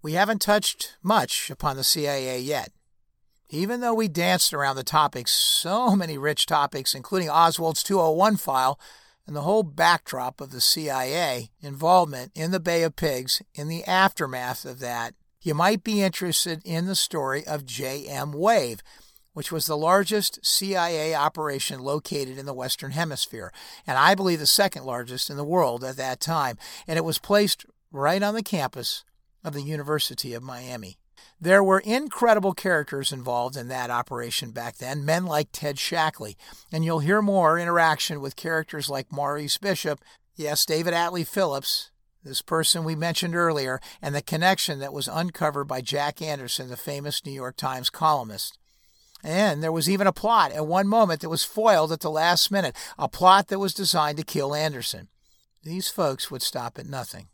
We 0.00 0.12
haven't 0.12 0.40
touched 0.40 0.96
much 1.02 1.50
upon 1.50 1.76
the 1.76 1.84
CIA 1.84 2.38
yet. 2.40 2.70
Even 3.50 3.80
though 3.80 3.94
we 3.94 4.08
danced 4.08 4.54
around 4.54 4.76
the 4.76 4.84
topics, 4.84 5.32
so 5.32 5.96
many 5.96 6.16
rich 6.16 6.46
topics, 6.46 6.94
including 6.94 7.30
Oswald's 7.30 7.82
201 7.82 8.36
file 8.36 8.78
and 9.26 9.34
the 9.34 9.42
whole 9.42 9.62
backdrop 9.62 10.40
of 10.40 10.50
the 10.50 10.60
CIA 10.60 11.50
involvement 11.60 12.30
in 12.34 12.50
the 12.50 12.60
Bay 12.60 12.82
of 12.82 12.94
Pigs 12.94 13.42
in 13.54 13.68
the 13.68 13.84
aftermath 13.84 14.64
of 14.64 14.78
that, 14.80 15.14
you 15.40 15.54
might 15.54 15.82
be 15.82 16.02
interested 16.02 16.60
in 16.64 16.86
the 16.86 16.94
story 16.94 17.46
of 17.46 17.64
JM 17.64 18.34
Wave, 18.34 18.82
which 19.32 19.50
was 19.50 19.66
the 19.66 19.76
largest 19.76 20.44
CIA 20.44 21.14
operation 21.14 21.80
located 21.80 22.38
in 22.38 22.46
the 22.46 22.54
Western 22.54 22.92
Hemisphere, 22.92 23.52
and 23.86 23.98
I 23.98 24.14
believe 24.14 24.38
the 24.38 24.46
second 24.46 24.84
largest 24.84 25.30
in 25.30 25.36
the 25.36 25.44
world 25.44 25.82
at 25.84 25.96
that 25.96 26.20
time. 26.20 26.56
And 26.86 26.96
it 26.96 27.04
was 27.04 27.18
placed 27.18 27.66
right 27.90 28.22
on 28.22 28.34
the 28.34 28.42
campus 28.42 29.04
of 29.48 29.54
the 29.54 29.62
University 29.62 30.34
of 30.34 30.42
Miami. 30.42 30.96
There 31.40 31.64
were 31.64 31.80
incredible 31.80 32.52
characters 32.52 33.12
involved 33.12 33.56
in 33.56 33.68
that 33.68 33.90
operation 33.90 34.50
back 34.50 34.76
then, 34.76 35.04
men 35.04 35.24
like 35.24 35.48
Ted 35.52 35.76
Shackley, 35.76 36.36
and 36.70 36.84
you'll 36.84 36.98
hear 37.00 37.22
more 37.22 37.58
interaction 37.58 38.20
with 38.20 38.36
characters 38.36 38.88
like 38.88 39.12
Maurice 39.12 39.58
Bishop, 39.58 40.00
yes, 40.36 40.66
David 40.66 40.94
Atlee 40.94 41.26
Phillips, 41.26 41.90
this 42.24 42.42
person 42.42 42.84
we 42.84 42.94
mentioned 42.94 43.34
earlier, 43.34 43.80
and 44.02 44.14
the 44.14 44.22
connection 44.22 44.80
that 44.80 44.92
was 44.92 45.08
uncovered 45.08 45.66
by 45.66 45.80
Jack 45.80 46.20
Anderson, 46.20 46.68
the 46.68 46.76
famous 46.76 47.24
New 47.24 47.32
York 47.32 47.56
Times 47.56 47.90
columnist. 47.90 48.58
And 49.24 49.62
there 49.62 49.72
was 49.72 49.88
even 49.88 50.06
a 50.06 50.12
plot 50.12 50.52
at 50.52 50.66
one 50.66 50.86
moment 50.86 51.20
that 51.20 51.28
was 51.28 51.44
foiled 51.44 51.92
at 51.92 52.00
the 52.00 52.10
last 52.10 52.50
minute, 52.50 52.76
a 52.98 53.08
plot 53.08 53.48
that 53.48 53.58
was 53.58 53.74
designed 53.74 54.18
to 54.18 54.24
kill 54.24 54.54
Anderson. 54.54 55.08
These 55.62 55.88
folks 55.88 56.30
would 56.30 56.42
stop 56.42 56.78
at 56.78 56.86
nothing. 56.86 57.28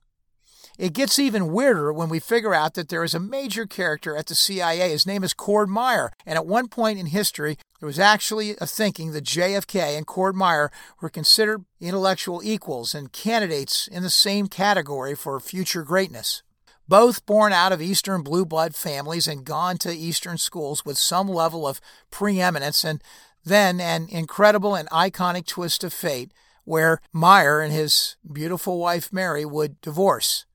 It 0.76 0.92
gets 0.92 1.20
even 1.20 1.52
weirder 1.52 1.92
when 1.92 2.08
we 2.08 2.18
figure 2.18 2.52
out 2.52 2.74
that 2.74 2.88
there 2.88 3.04
is 3.04 3.14
a 3.14 3.20
major 3.20 3.64
character 3.64 4.16
at 4.16 4.26
the 4.26 4.34
CIA. 4.34 4.90
His 4.90 5.06
name 5.06 5.22
is 5.22 5.32
Cord 5.32 5.68
Meyer. 5.68 6.10
And 6.26 6.36
at 6.36 6.46
one 6.46 6.66
point 6.66 6.98
in 6.98 7.06
history, 7.06 7.58
there 7.78 7.86
was 7.86 8.00
actually 8.00 8.56
a 8.60 8.66
thinking 8.66 9.12
that 9.12 9.24
JFK 9.24 9.96
and 9.96 10.04
Cord 10.04 10.34
Meyer 10.34 10.72
were 11.00 11.08
considered 11.08 11.64
intellectual 11.80 12.40
equals 12.42 12.92
and 12.92 13.12
candidates 13.12 13.86
in 13.86 14.02
the 14.02 14.10
same 14.10 14.48
category 14.48 15.14
for 15.14 15.38
future 15.38 15.84
greatness. 15.84 16.42
Both 16.88 17.24
born 17.24 17.52
out 17.52 17.72
of 17.72 17.80
Eastern 17.80 18.22
blue 18.22 18.44
blood 18.44 18.74
families 18.74 19.28
and 19.28 19.44
gone 19.44 19.78
to 19.78 19.94
Eastern 19.94 20.38
schools 20.38 20.84
with 20.84 20.98
some 20.98 21.28
level 21.28 21.66
of 21.66 21.80
preeminence, 22.10 22.84
and 22.84 23.00
then 23.44 23.80
an 23.80 24.08
incredible 24.10 24.74
and 24.74 24.88
iconic 24.90 25.46
twist 25.46 25.84
of 25.84 25.92
fate 25.92 26.32
where 26.64 27.00
Meyer 27.12 27.60
and 27.60 27.72
his 27.72 28.16
beautiful 28.30 28.78
wife 28.78 29.12
Mary 29.12 29.44
would 29.44 29.80
divorce. 29.80 30.46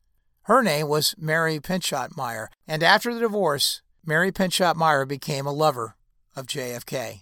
Her 0.49 0.63
name 0.63 0.88
was 0.88 1.13
Mary 1.15 1.59
Pinchot 1.59 2.17
Meyer, 2.17 2.49
and 2.67 2.81
after 2.81 3.13
the 3.13 3.19
divorce, 3.19 3.83
Mary 4.03 4.31
Pinchot 4.31 4.75
Meyer 4.75 5.05
became 5.05 5.45
a 5.45 5.53
lover 5.53 5.95
of 6.35 6.47
JFK. 6.47 7.21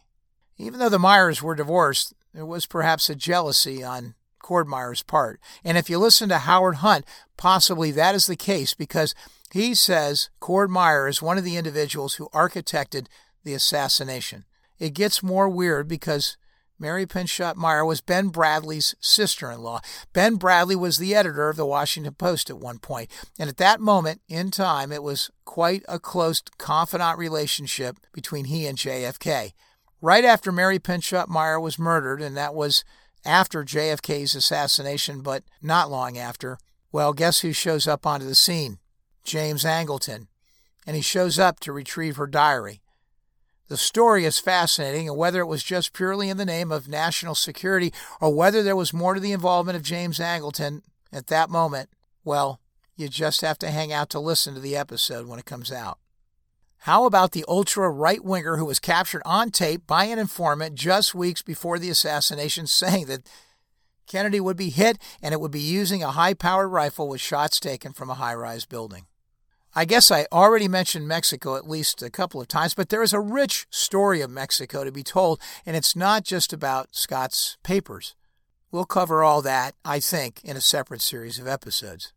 Even 0.57 0.79
though 0.79 0.87
the 0.87 0.97
Meyers 0.97 1.43
were 1.43 1.53
divorced, 1.53 2.13
there 2.33 2.45
was 2.45 2.65
perhaps 2.65 3.09
a 3.09 3.15
jealousy 3.15 3.83
on 3.83 4.15
Cord 4.41 4.65
Meyer's 4.69 5.03
part. 5.03 5.41
And 5.61 5.77
if 5.77 5.89
you 5.89 5.99
listen 5.99 6.29
to 6.29 6.37
Howard 6.37 6.75
Hunt, 6.75 7.03
possibly 7.35 7.91
that 7.91 8.15
is 8.15 8.27
the 8.27 8.37
case 8.37 8.73
because 8.73 9.13
he 9.51 9.75
says 9.75 10.29
Cord 10.39 10.69
Meyer 10.69 11.05
is 11.05 11.21
one 11.21 11.37
of 11.37 11.43
the 11.43 11.57
individuals 11.57 12.15
who 12.15 12.29
architected 12.29 13.07
the 13.43 13.53
assassination. 13.53 14.45
It 14.79 14.93
gets 14.93 15.21
more 15.21 15.49
weird 15.49 15.89
because 15.89 16.37
Mary 16.79 17.05
Pinchot 17.05 17.57
Meyer 17.57 17.83
was 17.83 18.01
Ben 18.01 18.29
Bradlee's 18.29 18.95
sister 18.99 19.51
in 19.51 19.61
law. 19.61 19.81
Ben 20.13 20.37
Bradlee 20.37 20.75
was 20.75 20.97
the 20.97 21.15
editor 21.15 21.49
of 21.49 21.55
the 21.55 21.65
Washington 21.65 22.13
Post 22.13 22.49
at 22.49 22.59
one 22.59 22.77
point, 22.77 23.09
and 23.39 23.49
at 23.49 23.57
that 23.57 23.79
moment 23.79 24.21
in 24.27 24.51
time, 24.51 24.91
it 24.91 25.01
was 25.01 25.31
quite 25.45 25.83
a 25.87 25.99
close, 25.99 26.41
confidant 26.57 27.17
relationship 27.17 27.97
between 28.13 28.45
he 28.45 28.67
and 28.67 28.77
JFK. 28.77 29.53
Right 30.01 30.23
after 30.23 30.51
Mary 30.51 30.77
Pinchot 30.77 31.29
Meyer 31.29 31.59
was 31.59 31.79
murdered, 31.79 32.21
and 32.21 32.37
that 32.37 32.53
was 32.53 32.83
after 33.25 33.63
JFK's 33.63 34.35
assassination, 34.35 35.21
but 35.21 35.43
not 35.61 35.89
long 35.89 36.17
after, 36.17 36.59
well, 36.91 37.13
guess 37.13 37.39
who 37.39 37.51
shows 37.51 37.87
up 37.87 38.05
onto 38.05 38.25
the 38.25 38.35
scene? 38.35 38.77
James 39.23 39.63
Angleton. 39.63 40.27
And 40.85 40.95
he 40.95 41.01
shows 41.01 41.37
up 41.37 41.59
to 41.61 41.73
retrieve 41.73 42.15
her 42.15 42.27
diary. 42.27 42.81
The 43.67 43.77
story 43.77 44.23
is 44.23 44.39
fascinating, 44.39 45.09
and 45.09 45.17
whether 45.17 45.41
it 45.41 45.47
was 45.47 45.63
just 45.63 45.91
purely 45.91 46.29
in 46.29 46.37
the 46.37 46.45
name 46.45 46.71
of 46.71 46.87
national 46.87 47.35
security 47.35 47.93
or 48.21 48.33
whether 48.33 48.63
there 48.63 48.75
was 48.75 48.93
more 48.93 49.13
to 49.13 49.19
the 49.19 49.33
involvement 49.33 49.75
of 49.75 49.83
James 49.83 50.19
Angleton 50.19 50.81
at 51.11 51.27
that 51.27 51.49
moment, 51.49 51.89
well, 52.23 52.59
You 52.95 53.07
just 53.09 53.41
have 53.41 53.59
to 53.59 53.69
hang 53.69 53.93
out 53.93 54.09
to 54.09 54.19
listen 54.19 54.55
to 54.55 54.59
the 54.59 54.75
episode 54.75 55.27
when 55.27 55.37
it 55.37 55.45
comes 55.45 55.71
out. 55.71 55.99
How 56.79 57.05
about 57.05 57.31
the 57.31 57.45
ultra 57.47 57.91
right 57.91 58.23
winger 58.23 58.57
who 58.57 58.65
was 58.65 58.79
captured 58.79 59.21
on 59.23 59.51
tape 59.51 59.85
by 59.85 60.05
an 60.05 60.17
informant 60.17 60.73
just 60.73 61.13
weeks 61.13 61.43
before 61.43 61.77
the 61.77 61.91
assassination 61.91 62.65
saying 62.81 63.05
that 63.05 63.29
Kennedy 64.07 64.39
would 64.39 64.57
be 64.57 64.69
hit 64.69 64.97
and 65.21 65.33
it 65.33 65.39
would 65.39 65.51
be 65.51 65.59
using 65.59 66.01
a 66.01 66.11
high 66.11 66.33
powered 66.33 66.71
rifle 66.71 67.07
with 67.07 67.21
shots 67.21 67.59
taken 67.59 67.93
from 67.93 68.09
a 68.09 68.15
high 68.15 68.33
rise 68.33 68.65
building? 68.65 69.05
I 69.75 69.85
guess 69.85 70.09
I 70.11 70.25
already 70.31 70.67
mentioned 70.67 71.07
Mexico 71.07 71.55
at 71.55 71.69
least 71.69 72.01
a 72.01 72.09
couple 72.09 72.41
of 72.41 72.47
times, 72.47 72.73
but 72.73 72.89
there 72.89 73.03
is 73.03 73.13
a 73.13 73.19
rich 73.19 73.67
story 73.69 74.21
of 74.21 74.29
Mexico 74.29 74.83
to 74.83 74.91
be 74.91 75.03
told, 75.03 75.39
and 75.65 75.75
it's 75.75 75.95
not 75.95 76.23
just 76.23 76.51
about 76.51 76.95
Scott's 76.95 77.57
papers. 77.63 78.15
We'll 78.71 78.85
cover 78.85 79.23
all 79.23 79.41
that, 79.43 79.75
I 79.85 79.99
think, 79.99 80.41
in 80.43 80.57
a 80.57 80.61
separate 80.61 81.01
series 81.01 81.39
of 81.39 81.47
episodes. 81.47 82.13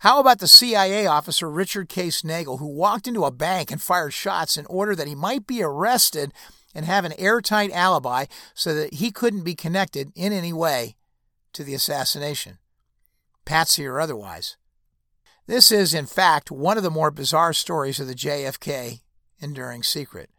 How 0.00 0.18
about 0.18 0.38
the 0.38 0.48
CIA 0.48 1.06
officer 1.06 1.50
Richard 1.50 1.90
Case 1.90 2.22
Nagell, 2.22 2.58
who 2.58 2.66
walked 2.66 3.06
into 3.06 3.26
a 3.26 3.30
bank 3.30 3.70
and 3.70 3.82
fired 3.82 4.14
shots 4.14 4.56
in 4.56 4.64
order 4.66 4.96
that 4.96 5.06
he 5.06 5.14
might 5.14 5.46
be 5.46 5.62
arrested 5.62 6.32
and 6.74 6.86
have 6.86 7.04
an 7.04 7.12
airtight 7.18 7.70
alibi 7.72 8.24
so 8.54 8.74
that 8.74 8.94
he 8.94 9.10
couldn't 9.10 9.44
be 9.44 9.54
connected 9.54 10.10
in 10.14 10.32
any 10.32 10.54
way 10.54 10.96
to 11.52 11.62
the 11.62 11.74
assassination, 11.74 12.56
patsy 13.44 13.86
or 13.86 14.00
otherwise? 14.00 14.56
This 15.50 15.72
is, 15.72 15.94
in 15.94 16.06
fact, 16.06 16.52
one 16.52 16.76
of 16.76 16.84
the 16.84 16.92
more 16.92 17.10
bizarre 17.10 17.52
stories 17.52 17.98
of 17.98 18.06
the 18.06 18.14
JFK 18.14 19.00
enduring 19.40 19.82
secret. 19.82 20.30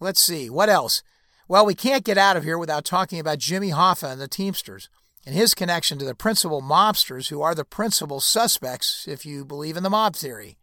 Let's 0.00 0.20
see, 0.20 0.50
what 0.50 0.68
else? 0.68 1.02
Well, 1.48 1.64
we 1.64 1.74
can't 1.74 2.04
get 2.04 2.18
out 2.18 2.36
of 2.36 2.44
here 2.44 2.58
without 2.58 2.84
talking 2.84 3.18
about 3.18 3.38
Jimmy 3.38 3.70
Hoffa 3.70 4.12
and 4.12 4.20
the 4.20 4.28
Teamsters 4.28 4.90
and 5.24 5.34
his 5.34 5.54
connection 5.54 5.98
to 5.98 6.04
the 6.04 6.14
principal 6.14 6.60
mobsters 6.60 7.30
who 7.30 7.40
are 7.40 7.54
the 7.54 7.64
principal 7.64 8.20
suspects, 8.20 9.06
if 9.08 9.24
you 9.24 9.46
believe 9.46 9.78
in 9.78 9.82
the 9.82 9.88
mob 9.88 10.14
theory. 10.14 10.58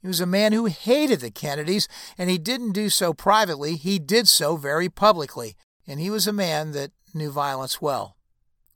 He 0.00 0.06
was 0.06 0.20
a 0.20 0.24
man 0.24 0.52
who 0.52 0.66
hated 0.66 1.22
the 1.22 1.32
Kennedys, 1.32 1.88
and 2.16 2.30
he 2.30 2.38
didn't 2.38 2.70
do 2.70 2.88
so 2.88 3.12
privately, 3.12 3.74
he 3.74 3.98
did 3.98 4.28
so 4.28 4.54
very 4.54 4.88
publicly, 4.88 5.56
and 5.88 5.98
he 5.98 6.08
was 6.08 6.28
a 6.28 6.32
man 6.32 6.70
that 6.70 6.92
knew 7.12 7.32
violence 7.32 7.82
well. 7.82 8.16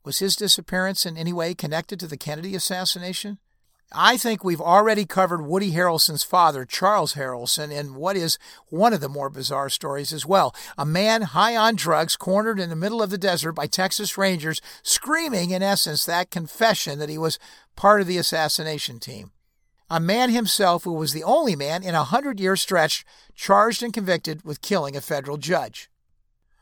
Was 0.03 0.19
his 0.19 0.35
disappearance 0.35 1.05
in 1.05 1.15
any 1.15 1.31
way 1.31 1.55
connected 1.55 1.97
to 2.01 2.07
the 2.07 2.17
Kennedy 2.17 2.55
assassination? 2.55 3.37
I 3.91 4.17
think 4.17 4.43
we've 4.43 4.59
already 4.59 5.05
covered 5.05 5.45
Woody 5.45 5.71
Harrelson's 5.71 6.23
father, 6.23 6.65
Charles 6.65 7.13
Harrelson, 7.13 7.71
in 7.71 7.95
what 7.95 8.17
is 8.17 8.37
one 8.67 8.91
of 8.91 8.99
the 8.99 9.07
more 9.07 9.29
bizarre 9.29 9.69
stories 9.69 10.11
as 10.11 10.25
well. 10.25 10.53
A 10.77 10.85
man 10.85 11.21
high 11.21 11.55
on 11.55 11.75
drugs, 11.75 12.17
cornered 12.17 12.59
in 12.59 12.69
the 12.69 12.75
middle 12.75 13.01
of 13.01 13.11
the 13.11 13.17
desert 13.17 13.53
by 13.53 13.65
Texas 13.65 14.17
Rangers, 14.17 14.61
screaming, 14.83 15.51
in 15.51 15.63
essence, 15.63 16.05
that 16.05 16.31
confession 16.31 16.99
that 16.99 17.07
he 17.07 17.17
was 17.17 17.39
part 17.77 18.01
of 18.01 18.07
the 18.07 18.17
assassination 18.17 18.99
team. 18.99 19.31
A 19.89 20.01
man 20.01 20.31
himself 20.31 20.83
who 20.83 20.91
was 20.91 21.13
the 21.13 21.23
only 21.23 21.55
man 21.55 21.81
in 21.81 21.95
a 21.95 22.03
hundred 22.03 22.41
year 22.41 22.57
stretch 22.57 23.05
charged 23.35 23.81
and 23.81 23.93
convicted 23.93 24.43
with 24.43 24.61
killing 24.61 24.97
a 24.97 25.01
federal 25.01 25.37
judge. 25.37 25.89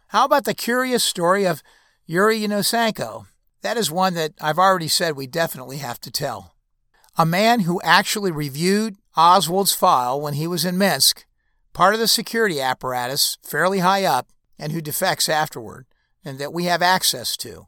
How 0.09 0.25
about 0.25 0.45
the 0.45 0.53
curious 0.53 1.03
story 1.03 1.45
of 1.45 1.63
Yuri 2.05 2.39
Yanosenko? 2.41 3.25
That 3.61 3.77
is 3.77 3.89
one 3.89 4.13
that 4.13 4.33
I've 4.39 4.59
already 4.59 4.87
said 4.87 5.15
we 5.15 5.25
definitely 5.25 5.77
have 5.77 5.99
to 6.01 6.11
tell. 6.11 6.54
A 7.17 7.25
man 7.25 7.61
who 7.61 7.81
actually 7.81 8.31
reviewed 8.31 8.97
Oswald's 9.15 9.73
file 9.73 10.19
when 10.19 10.33
he 10.33 10.47
was 10.47 10.65
in 10.65 10.77
Minsk, 10.77 11.25
part 11.71 11.93
of 11.93 11.99
the 12.01 12.09
security 12.09 12.59
apparatus, 12.59 13.37
fairly 13.41 13.79
high 13.79 14.03
up, 14.03 14.27
and 14.59 14.73
who 14.73 14.81
defects 14.81 15.29
afterward, 15.29 15.85
and 16.25 16.39
that 16.39 16.51
we 16.51 16.65
have 16.65 16.81
access 16.81 17.37
to, 17.37 17.67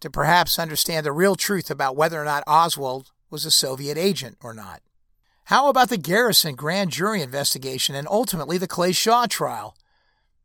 to 0.00 0.08
perhaps 0.08 0.58
understand 0.58 1.04
the 1.04 1.12
real 1.12 1.36
truth 1.36 1.70
about 1.70 1.96
whether 1.96 2.20
or 2.20 2.24
not 2.24 2.44
Oswald 2.46 3.12
was 3.28 3.44
a 3.44 3.50
Soviet 3.50 3.98
agent 3.98 4.38
or 4.42 4.54
not. 4.54 4.80
How 5.44 5.68
about 5.68 5.90
the 5.90 5.98
Garrison 5.98 6.54
grand 6.54 6.90
jury 6.90 7.20
investigation 7.20 7.94
and 7.94 8.08
ultimately 8.08 8.56
the 8.56 8.66
Clay 8.66 8.92
Shaw 8.92 9.26
trial? 9.26 9.76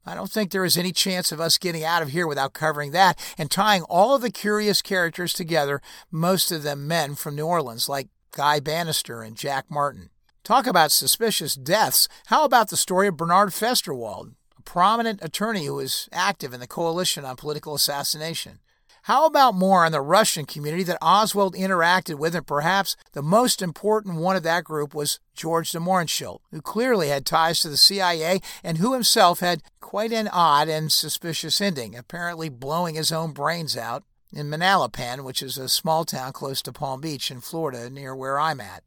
I 0.05 0.13
don't 0.13 0.31
think 0.31 0.51
there 0.51 0.65
is 0.65 0.77
any 0.77 0.91
chance 0.91 1.31
of 1.31 1.39
us 1.39 1.57
getting 1.57 1.85
out 1.85 2.01
of 2.01 2.09
here 2.09 2.27
without 2.27 2.53
covering 2.53 2.91
that 2.91 3.17
and 3.37 3.49
tying 3.49 3.83
all 3.83 4.13
of 4.13 4.21
the 4.21 4.31
curious 4.31 4.81
characters 4.81 5.31
together, 5.31 5.81
most 6.11 6.51
of 6.51 6.63
them 6.63 6.87
men 6.87 7.15
from 7.15 7.35
New 7.35 7.45
Orleans, 7.45 7.87
like 7.87 8.09
Guy 8.31 8.59
Banister 8.59 9.21
and 9.21 9.35
Jack 9.35 9.65
Martin. 9.69 10.09
Talk 10.43 10.65
about 10.65 10.91
suspicious 10.91 11.55
deaths. 11.55 12.07
How 12.27 12.45
about 12.45 12.69
the 12.69 12.77
story 12.77 13.07
of 13.07 13.17
Bernard 13.17 13.49
Fensterwald, 13.49 14.33
a 14.57 14.61
prominent 14.61 15.19
attorney 15.21 15.65
who 15.65 15.75
was 15.75 16.07
active 16.11 16.53
in 16.53 16.59
the 16.59 16.67
Coalition 16.67 17.25
on 17.25 17.35
Political 17.35 17.75
Assassination? 17.75 18.59
How 19.05 19.25
about 19.25 19.55
more 19.55 19.83
on 19.83 19.91
the 19.91 20.01
Russian 20.01 20.45
community 20.45 20.83
that 20.83 20.99
Oswald 21.01 21.55
interacted 21.55 22.19
with, 22.19 22.35
and 22.35 22.45
perhaps 22.45 22.95
the 23.13 23.23
most 23.23 23.61
important 23.61 24.17
one 24.17 24.35
of 24.35 24.43
that 24.43 24.63
group 24.63 24.93
was 24.93 25.19
George 25.35 25.71
de 25.71 25.79
Mohrenschildt, 25.79 26.41
who 26.51 26.61
clearly 26.61 27.09
had 27.09 27.25
ties 27.25 27.61
to 27.61 27.69
the 27.69 27.77
CIA 27.77 28.41
and 28.63 28.77
who 28.77 28.93
himself 28.93 29.39
had 29.39 29.63
quite 29.79 30.13
an 30.13 30.27
odd 30.27 30.69
and 30.69 30.91
suspicious 30.91 31.59
ending, 31.59 31.95
apparently 31.95 32.47
blowing 32.47 32.93
his 32.93 33.11
own 33.11 33.31
brains 33.31 33.75
out 33.75 34.03
in 34.33 34.49
Manalapan, 34.49 35.23
which 35.23 35.41
is 35.41 35.57
a 35.57 35.69
small 35.69 36.05
town 36.05 36.33
close 36.33 36.61
to 36.61 36.71
Palm 36.71 37.01
Beach 37.01 37.31
in 37.31 37.41
Florida, 37.41 37.89
near 37.89 38.15
where 38.15 38.39
I'm 38.39 38.61
at. 38.61 38.83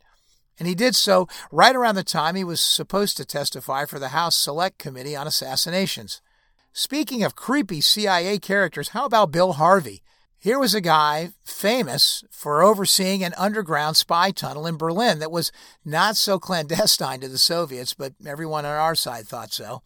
And 0.58 0.68
he 0.68 0.74
did 0.74 0.94
so 0.94 1.26
right 1.50 1.74
around 1.74 1.96
the 1.96 2.04
time 2.04 2.36
he 2.36 2.44
was 2.44 2.60
supposed 2.60 3.16
to 3.16 3.24
testify 3.24 3.84
for 3.86 3.98
the 3.98 4.08
House 4.08 4.36
Select 4.36 4.78
Committee 4.78 5.16
on 5.16 5.26
Assassinations. 5.26 6.20
Speaking 6.72 7.22
of 7.22 7.36
creepy 7.36 7.80
CIA 7.80 8.38
characters, 8.38 8.88
how 8.88 9.04
about 9.04 9.32
Bill 9.32 9.54
Harvey? 9.54 10.02
Here 10.38 10.58
was 10.58 10.74
a 10.74 10.80
guy 10.80 11.30
famous 11.44 12.22
for 12.30 12.62
overseeing 12.62 13.24
an 13.24 13.32
underground 13.38 13.96
spy 13.96 14.30
tunnel 14.30 14.66
in 14.66 14.76
Berlin 14.76 15.18
that 15.20 15.30
was 15.30 15.50
not 15.84 16.16
so 16.16 16.38
clandestine 16.38 17.20
to 17.20 17.28
the 17.28 17.38
Soviets, 17.38 17.94
but 17.94 18.12
everyone 18.26 18.64
on 18.66 18.72
our 18.72 18.94
side 18.94 19.26
thought 19.26 19.52
so. 19.52 19.82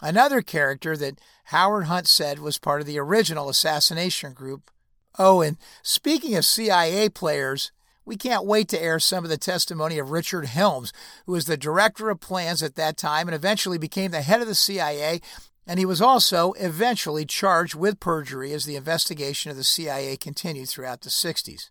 Another 0.00 0.40
character 0.40 0.96
that 0.96 1.20
Howard 1.44 1.84
Hunt 1.84 2.08
said 2.08 2.38
was 2.38 2.58
part 2.58 2.80
of 2.80 2.86
the 2.86 2.98
original 2.98 3.50
assassination 3.50 4.32
group 4.32 4.70
Oh, 5.18 5.40
and 5.40 5.56
speaking 5.82 6.36
of 6.36 6.44
CIA 6.44 7.08
players, 7.08 7.72
we 8.04 8.16
can't 8.16 8.46
wait 8.46 8.68
to 8.68 8.82
air 8.82 8.98
some 8.98 9.24
of 9.24 9.30
the 9.30 9.36
testimony 9.36 9.98
of 9.98 10.10
Richard 10.10 10.46
Helms, 10.46 10.92
who 11.26 11.32
was 11.32 11.44
the 11.44 11.56
director 11.56 12.10
of 12.10 12.20
plans 12.20 12.62
at 12.62 12.74
that 12.76 12.96
time 12.96 13.28
and 13.28 13.34
eventually 13.34 13.78
became 13.78 14.10
the 14.10 14.22
head 14.22 14.40
of 14.40 14.48
the 14.48 14.54
CIA. 14.54 15.20
And 15.66 15.78
he 15.78 15.86
was 15.86 16.00
also 16.00 16.52
eventually 16.52 17.24
charged 17.24 17.74
with 17.74 18.00
perjury 18.00 18.52
as 18.52 18.64
the 18.64 18.76
investigation 18.76 19.50
of 19.50 19.56
the 19.56 19.64
CIA 19.64 20.16
continued 20.16 20.68
throughout 20.68 21.02
the 21.02 21.10
60s. 21.10 21.70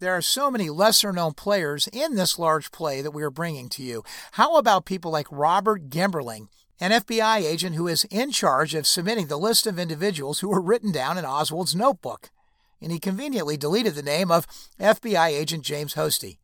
There 0.00 0.16
are 0.16 0.22
so 0.22 0.50
many 0.50 0.68
lesser 0.68 1.12
known 1.12 1.34
players 1.34 1.88
in 1.92 2.16
this 2.16 2.36
large 2.36 2.72
play 2.72 3.02
that 3.02 3.12
we 3.12 3.22
are 3.22 3.30
bringing 3.30 3.68
to 3.68 3.84
you. 3.84 4.02
How 4.32 4.56
about 4.56 4.84
people 4.84 5.12
like 5.12 5.28
Robert 5.30 5.90
Gemberling, 5.90 6.48
an 6.80 6.90
FBI 6.90 7.42
agent 7.42 7.76
who 7.76 7.86
is 7.86 8.02
in 8.10 8.32
charge 8.32 8.74
of 8.74 8.88
submitting 8.88 9.28
the 9.28 9.38
list 9.38 9.64
of 9.68 9.78
individuals 9.78 10.40
who 10.40 10.48
were 10.48 10.60
written 10.60 10.90
down 10.90 11.18
in 11.18 11.24
Oswald's 11.24 11.76
notebook? 11.76 12.30
And 12.82 12.90
he 12.90 12.98
conveniently 12.98 13.56
deleted 13.56 13.94
the 13.94 14.02
name 14.02 14.30
of 14.30 14.46
FBI 14.80 15.28
agent 15.28 15.64
James 15.64 15.94
Hosty. 15.94 16.38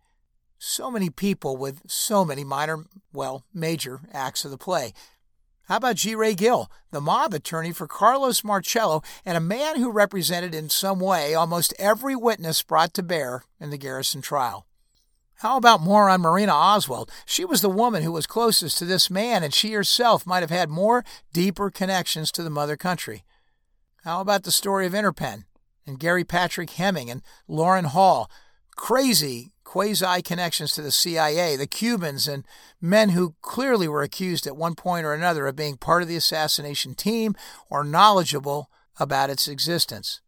So 0.59 0.91
many 0.91 1.11
people 1.11 1.57
with 1.57 1.83
so 1.91 2.25
many 2.25 2.45
minor, 2.45 2.85
well, 3.13 3.45
major 3.53 4.01
acts 4.13 4.45
of 4.45 4.51
the 4.51 4.59
play. 4.59 4.93
How 5.65 5.77
about 5.77 5.97
G. 5.97 6.15
Wray 6.15 6.35
Gill, 6.35 6.71
the 6.93 7.01
mob 7.01 7.35
attorney 7.35 7.73
for 7.73 7.87
Carlos 7.87 8.43
Marcello, 8.43 9.03
and 9.27 9.37
a 9.37 9.41
man 9.41 9.77
who 9.77 9.91
represented 9.91 10.55
in 10.55 10.71
some 10.71 10.99
way 10.99 11.35
almost 11.35 11.75
every 11.79 12.17
witness 12.17 12.63
brought 12.63 12.95
to 12.95 13.03
bear 13.03 13.43
in 13.61 13.71
the 13.71 13.77
Garrison 13.77 14.23
trial? 14.23 14.67
How 15.41 15.57
about 15.57 15.81
more 15.81 16.09
on 16.09 16.23
Marina 16.23 16.53
Oswald? 16.53 17.11
She 17.27 17.45
was 17.45 17.61
the 17.61 17.69
woman 17.69 18.03
who 18.03 18.13
was 18.13 18.27
closest 18.27 18.79
to 18.79 18.85
this 18.85 19.11
man, 19.11 19.45
and 19.45 19.53
she 19.53 19.73
herself 19.73 20.27
might 20.27 20.41
have 20.41 20.51
had 20.51 20.71
more 20.71 21.05
deeper 21.33 21.71
connections 21.71 22.33
to 22.33 22.43
the 22.43 22.51
mother 22.51 22.77
country. 22.77 23.25
How 24.05 24.21
about 24.21 24.45
the 24.45 24.51
story 24.51 24.87
of 24.87 24.95
Interpen? 24.95 25.45
And 25.89 25.99
Gary 25.99 26.25
Patrick 26.25 26.71
Hemming 26.71 27.11
and 27.11 27.23
Loran 27.49 27.87
Hall. 27.87 28.31
Crazy 28.77 29.53
quasi 29.69 30.23
connections 30.23 30.73
to 30.73 30.81
the 30.81 30.91
CIA, 30.91 31.55
the 31.55 31.67
Cubans, 31.67 32.27
and 32.27 32.47
men 32.81 33.11
who 33.11 33.35
clearly 33.43 33.87
were 33.87 34.03
accused 34.03 34.47
at 34.47 34.57
one 34.57 34.75
point 34.75 35.05
or 35.05 35.13
another 35.13 35.47
of 35.47 35.57
being 35.57 35.77
part 35.77 36.01
of 36.01 36.09
the 36.09 36.17
assassination 36.17 36.95
team 36.95 37.35
or 37.69 37.85
knowledgeable 37.85 38.71
about 38.99 39.29
its 39.29 39.47
existence. 39.47 40.23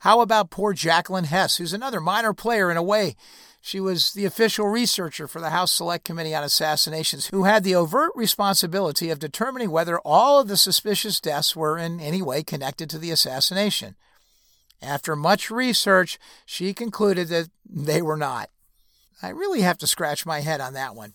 How 0.00 0.22
about 0.22 0.50
poor 0.50 0.72
Jacqueline 0.72 1.24
Hess, 1.24 1.56
who's 1.58 1.74
another 1.74 2.00
minor 2.00 2.32
player 2.32 2.70
in 2.70 2.78
a 2.78 2.82
way? 2.82 3.14
She 3.60 3.78
was 3.78 4.12
the 4.12 4.24
official 4.24 4.68
researcher 4.68 5.28
for 5.28 5.40
the 5.40 5.50
House 5.50 5.72
Select 5.72 6.04
Committee 6.04 6.34
on 6.34 6.42
Assassinations, 6.42 7.26
who 7.26 7.44
had 7.44 7.64
the 7.64 7.74
overt 7.74 8.12
responsibility 8.14 9.10
of 9.10 9.18
determining 9.18 9.70
whether 9.70 9.98
all 9.98 10.40
of 10.40 10.48
the 10.48 10.56
suspicious 10.56 11.20
deaths 11.20 11.54
were 11.54 11.76
in 11.76 12.00
any 12.00 12.22
way 12.22 12.42
connected 12.42 12.88
to 12.88 12.98
the 12.98 13.10
assassination. 13.10 13.96
After 14.80 15.16
much 15.16 15.50
research, 15.50 16.18
she 16.46 16.72
concluded 16.72 17.28
that 17.28 17.50
they 17.68 18.00
were 18.00 18.16
not. 18.16 18.50
I 19.22 19.30
really 19.30 19.62
have 19.62 19.78
to 19.78 19.86
scratch 19.86 20.24
my 20.24 20.40
head 20.40 20.60
on 20.60 20.74
that 20.74 20.94
one. 20.94 21.14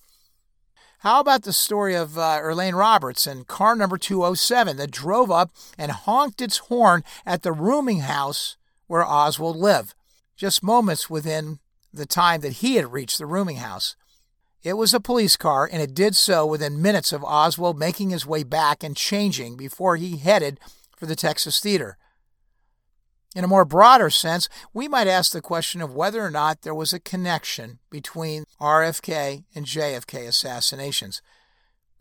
How 0.99 1.19
about 1.19 1.43
the 1.43 1.53
story 1.53 1.95
of 1.95 2.17
uh, 2.17 2.39
Earlene 2.39 2.77
Roberts 2.77 3.27
and 3.27 3.47
car 3.47 3.75
number 3.75 3.97
207 3.97 4.77
that 4.77 4.91
drove 4.91 5.29
up 5.29 5.51
and 5.77 5.91
honked 5.91 6.41
its 6.41 6.59
horn 6.59 7.03
at 7.25 7.41
the 7.41 7.51
rooming 7.51 7.99
house 7.99 8.55
where 8.87 9.05
Oswald 9.05 9.57
lived, 9.57 9.95
just 10.37 10.63
moments 10.63 11.09
within 11.09 11.59
the 11.93 12.05
time 12.05 12.41
that 12.41 12.53
he 12.53 12.75
had 12.75 12.91
reached 12.91 13.17
the 13.17 13.25
rooming 13.25 13.57
house. 13.57 13.95
It 14.63 14.77
was 14.77 14.93
a 14.93 15.01
police 15.01 15.35
car, 15.35 15.69
and 15.69 15.81
it 15.81 15.93
did 15.93 16.15
so 16.15 16.45
within 16.45 16.81
minutes 16.81 17.11
of 17.11 17.23
Oswald 17.23 17.77
making 17.77 18.11
his 18.11 18.25
way 18.25 18.43
back 18.43 18.81
and 18.81 18.95
changing 18.95 19.57
before 19.57 19.97
he 19.97 20.17
headed 20.17 20.57
for 20.95 21.05
the 21.05 21.17
Texas 21.17 21.59
Theater. 21.59 21.97
In 23.35 23.43
a 23.43 23.47
more 23.47 23.65
broader 23.65 24.09
sense, 24.09 24.47
we 24.73 24.87
might 24.87 25.07
ask 25.07 25.31
the 25.31 25.41
question 25.41 25.81
of 25.81 25.95
whether 25.95 26.21
or 26.21 26.29
not 26.29 26.61
there 26.61 26.75
was 26.75 26.93
a 26.93 26.99
connection 26.99 27.79
between 27.89 28.45
RFK 28.61 29.43
and 29.55 29.65
JFK 29.65 30.27
assassinations. 30.27 31.21